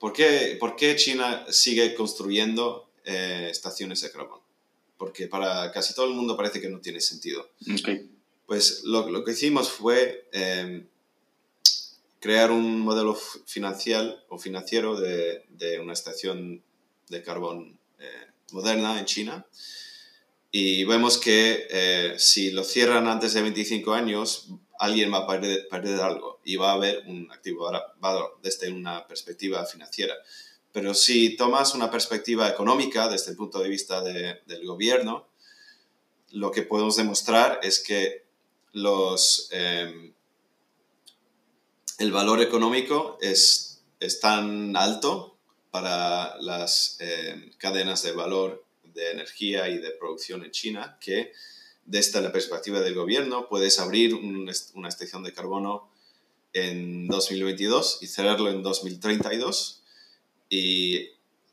¿por, 0.00 0.12
qué, 0.12 0.56
¿por, 0.58 0.74
qué, 0.74 0.96
China 0.96 1.46
sigue 1.48 1.94
construyendo 1.94 2.90
eh, 3.04 3.46
estaciones 3.52 4.00
de 4.00 4.10
carbón? 4.10 4.40
Porque 4.98 5.28
para 5.28 5.70
casi 5.70 5.94
todo 5.94 6.06
el 6.06 6.14
mundo 6.14 6.36
parece 6.36 6.60
que 6.60 6.70
no 6.70 6.80
tiene 6.80 7.00
sentido. 7.00 7.48
Pues 8.46 8.82
lo, 8.82 9.08
lo, 9.10 9.22
que 9.22 9.30
hicimos 9.30 9.70
fue 9.70 10.28
crear 12.18 12.50
un 12.50 12.80
modelo 12.80 13.14
financiero 13.46 14.16
o 14.28 14.38
financiero 14.38 14.98
de, 14.98 15.44
de, 15.50 15.78
una 15.78 15.92
estación 15.92 16.64
de 17.08 17.22
carbón 17.22 17.78
moderna 18.52 18.98
en 18.98 19.04
China 19.04 19.46
y 20.50 20.84
vemos 20.84 21.18
que 21.18 21.66
eh, 21.70 22.14
si 22.18 22.50
lo 22.50 22.64
cierran 22.64 23.06
antes 23.06 23.34
de 23.34 23.42
25 23.42 23.92
años, 23.92 24.48
alguien 24.78 25.12
va 25.12 25.18
a 25.18 25.26
perder, 25.26 25.68
perder, 25.68 26.00
algo 26.00 26.40
y 26.44 26.56
va 26.56 26.70
a 26.70 26.74
haber 26.74 27.04
un 27.06 27.30
activo 27.30 27.70
valor 28.00 28.38
desde 28.42 28.72
una 28.72 29.06
perspectiva 29.06 29.64
financiera. 29.64 30.14
Pero 30.72 30.94
si 30.94 31.36
tomas 31.36 31.74
una 31.74 31.90
perspectiva 31.90 32.48
económica 32.48 33.08
desde 33.08 33.32
el 33.32 33.36
punto 33.36 33.60
de 33.60 33.68
vista 33.68 34.02
de, 34.02 34.40
del 34.46 34.66
gobierno, 34.66 35.28
lo 36.30 36.50
que 36.50 36.62
podemos 36.62 36.96
demostrar 36.96 37.60
es 37.62 37.80
que 37.80 38.24
los, 38.72 39.48
eh, 39.52 40.12
el 41.98 42.12
valor 42.12 42.40
económico 42.40 43.18
es, 43.20 43.82
es, 43.98 44.20
tan 44.20 44.76
alto 44.76 45.29
para 45.70 46.36
las 46.40 46.96
eh, 47.00 47.52
cadenas 47.58 48.02
de 48.02 48.12
valor 48.12 48.64
de 48.84 49.12
energía 49.12 49.68
y 49.68 49.78
de 49.78 49.90
producción 49.90 50.44
en 50.44 50.50
China, 50.50 50.98
que 51.00 51.32
desde 51.84 52.20
la 52.20 52.32
perspectiva 52.32 52.80
del 52.80 52.94
gobierno 52.94 53.48
puedes 53.48 53.78
abrir 53.78 54.14
una 54.14 54.88
estación 54.88 55.22
de 55.22 55.32
carbono 55.32 55.88
en 56.52 57.08
2022 57.08 57.98
y 58.00 58.06
cerrarlo 58.06 58.50
en 58.50 58.62
2032 58.62 59.82
y 60.48 61.08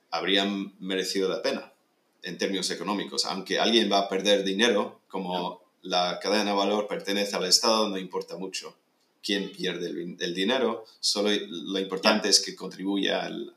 habrían 0.10 0.74
merecido 0.80 1.30
la 1.30 1.42
pena 1.42 1.72
en 2.24 2.38
términos 2.38 2.70
económicos. 2.72 3.26
Aunque 3.26 3.60
alguien 3.60 3.92
va 3.92 4.00
a 4.00 4.10
perder 4.10 4.44
dinero, 4.44 5.02
como 5.08 5.62
la 5.82 6.20
cadena 6.20 6.52
de 6.52 6.58
valor 6.58 6.88
pertenece 6.88 7.36
al 7.36 7.46
Estado, 7.46 7.90
no 7.90 7.98
importa 7.98 8.38
mucho 8.38 8.76
quién 9.24 9.52
pierde 9.52 9.90
el, 9.90 10.34
dinero, 10.34 10.86
solo 11.00 11.30
lo 11.50 11.80
importante 11.80 12.30
es 12.30 12.40
que 12.40 12.56
contribuya 12.56 13.26
al, 13.26 13.54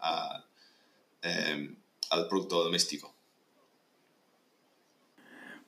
eh, 1.23 1.75
al 2.11 2.29
producto 2.29 2.63
doméstico. 2.63 3.15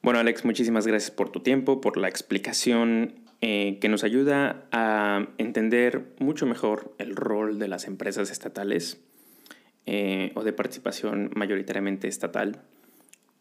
Bueno, 0.02 0.18
Alex, 0.18 0.44
muchísimas 0.44 0.86
gracias 0.86 1.10
por 1.10 1.30
tu 1.30 1.40
tiempo, 1.40 1.80
por 1.80 1.96
la 1.96 2.08
explicación 2.08 3.22
eh, 3.40 3.78
que 3.80 3.88
nos 3.88 4.04
ayuda 4.04 4.66
a 4.72 5.28
entender 5.38 6.14
mucho 6.18 6.46
mejor 6.46 6.94
el 6.98 7.14
rol 7.14 7.58
de 7.58 7.68
las 7.68 7.86
empresas 7.86 8.30
estatales 8.30 9.00
eh, 9.86 10.32
o 10.34 10.44
de 10.44 10.52
participación 10.52 11.30
mayoritariamente 11.34 12.08
estatal 12.08 12.62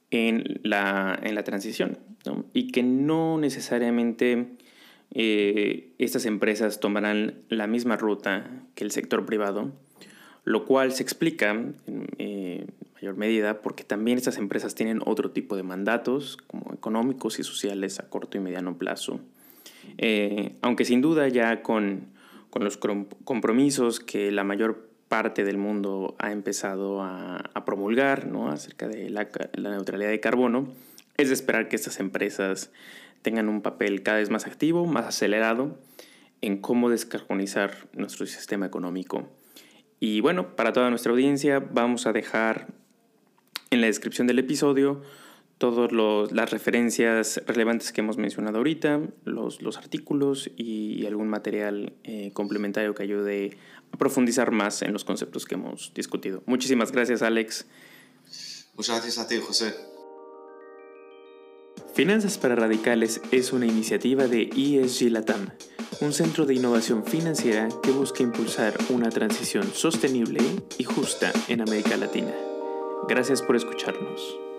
en 0.09 0.59
la, 0.63 1.19
en 1.21 1.35
la 1.35 1.43
transición 1.43 1.99
y 2.53 2.71
que 2.71 2.83
no 2.83 3.37
necesariamente 3.37 4.57
eh, 5.13 5.93
estas 5.97 6.25
empresas 6.25 6.79
tomarán 6.79 7.43
la 7.49 7.67
misma 7.67 7.97
ruta 7.97 8.49
que 8.75 8.83
el 8.83 8.91
sector 8.91 9.25
privado, 9.25 9.71
lo 10.43 10.65
cual 10.65 10.91
se 10.91 11.03
explica 11.03 11.53
mayor 13.01 13.17
medida 13.17 13.61
porque 13.61 13.83
también 13.83 14.17
estas 14.17 14.37
empresas 14.37 14.75
tienen 14.75 15.01
otro 15.05 15.31
tipo 15.31 15.55
de 15.55 15.63
mandatos, 15.63 16.37
como 16.47 16.73
económicos 16.73 17.39
y 17.39 17.43
sociales 17.43 17.99
a 17.99 18.09
corto 18.09 18.37
y 18.37 18.41
mediano 18.41 18.77
plazo. 18.77 19.19
Eh, 19.97 20.55
aunque 20.61 20.85
sin 20.85 21.01
duda 21.01 21.27
ya 21.27 21.63
con, 21.63 22.07
con, 22.49 22.63
los 22.63 22.77
compromisos 22.77 23.99
que 23.99 24.31
la 24.31 24.43
mayor 24.43 24.87
parte 25.07 25.43
del 25.43 25.57
mundo 25.57 26.15
ha 26.19 26.31
empezado 26.31 27.01
a, 27.01 27.37
a 27.37 27.65
promulgar 27.65 28.27
¿no? 28.27 28.49
acerca 28.49 28.87
de 28.87 29.09
la, 29.09 29.27
la 29.53 29.71
neutralidad 29.71 30.09
de 30.09 30.19
carbono, 30.19 30.67
es 31.17 31.29
de 31.29 31.33
esperar 31.33 31.67
que 31.67 31.75
estas 31.75 31.99
empresas 31.99 32.71
tengan 33.21 33.49
un 33.49 33.61
papel 33.61 34.03
cada 34.03 34.19
vez 34.19 34.29
más 34.29 34.45
activo, 34.45 34.85
más 34.85 35.05
acelerado 35.05 35.77
en 36.41 36.57
cómo 36.57 36.89
descarbonizar 36.89 37.87
nuestro 37.93 38.25
sistema 38.25 38.65
económico. 38.65 39.27
Y 40.03 40.19
bueno, 40.19 40.55
para 40.55 40.73
toda 40.73 40.89
nuestra 40.89 41.11
audiencia 41.11 41.59
vamos 41.59 42.07
a 42.07 42.11
dejar 42.11 42.73
en 43.69 43.81
la 43.81 43.87
descripción 43.87 44.25
del 44.25 44.39
episodio 44.39 45.03
todas 45.59 45.91
las 46.31 46.49
referencias 46.49 47.39
relevantes 47.45 47.91
que 47.91 48.01
hemos 48.01 48.17
mencionado 48.17 48.57
ahorita, 48.57 48.99
los, 49.25 49.61
los 49.61 49.77
artículos 49.77 50.49
y, 50.57 51.05
algún 51.05 51.27
material 51.27 51.93
eh, 52.03 52.31
complementario 52.33 52.95
que 52.95 53.03
ayude 53.03 53.57
a 53.91 53.97
profundizar 53.97 54.49
más 54.49 54.81
en 54.81 54.91
los 54.91 55.05
conceptos 55.05 55.45
que 55.45 55.53
hemos 55.53 55.93
discutido. 55.93 56.41
Muchísimas 56.47 56.91
gracias, 56.91 57.21
Alex. 57.21 57.67
Muchas 58.73 58.95
gracias 58.95 59.19
a 59.19 59.27
ti, 59.27 59.37
José. 59.37 59.75
Finanzas 61.93 62.39
para 62.39 62.55
Radicales 62.55 63.21
es 63.31 63.53
una 63.53 63.67
iniciativa 63.67 64.27
de 64.27 64.49
ESG 64.55 65.11
Latam, 65.11 65.51
un 65.99 66.13
centro 66.13 66.45
de 66.45 66.55
innovación 66.55 67.03
financiera 67.03 67.67
que 67.83 67.91
busca 67.91 68.23
impulsar 68.23 68.73
una 68.89 69.09
transición 69.09 69.71
sostenible 69.73 70.41
y 70.77 70.83
justa 70.83 71.31
en 71.47 71.61
América 71.61 71.97
Latina. 71.97 72.33
Gracias 73.07 73.41
por 73.41 73.55
escucharnos. 73.55 74.50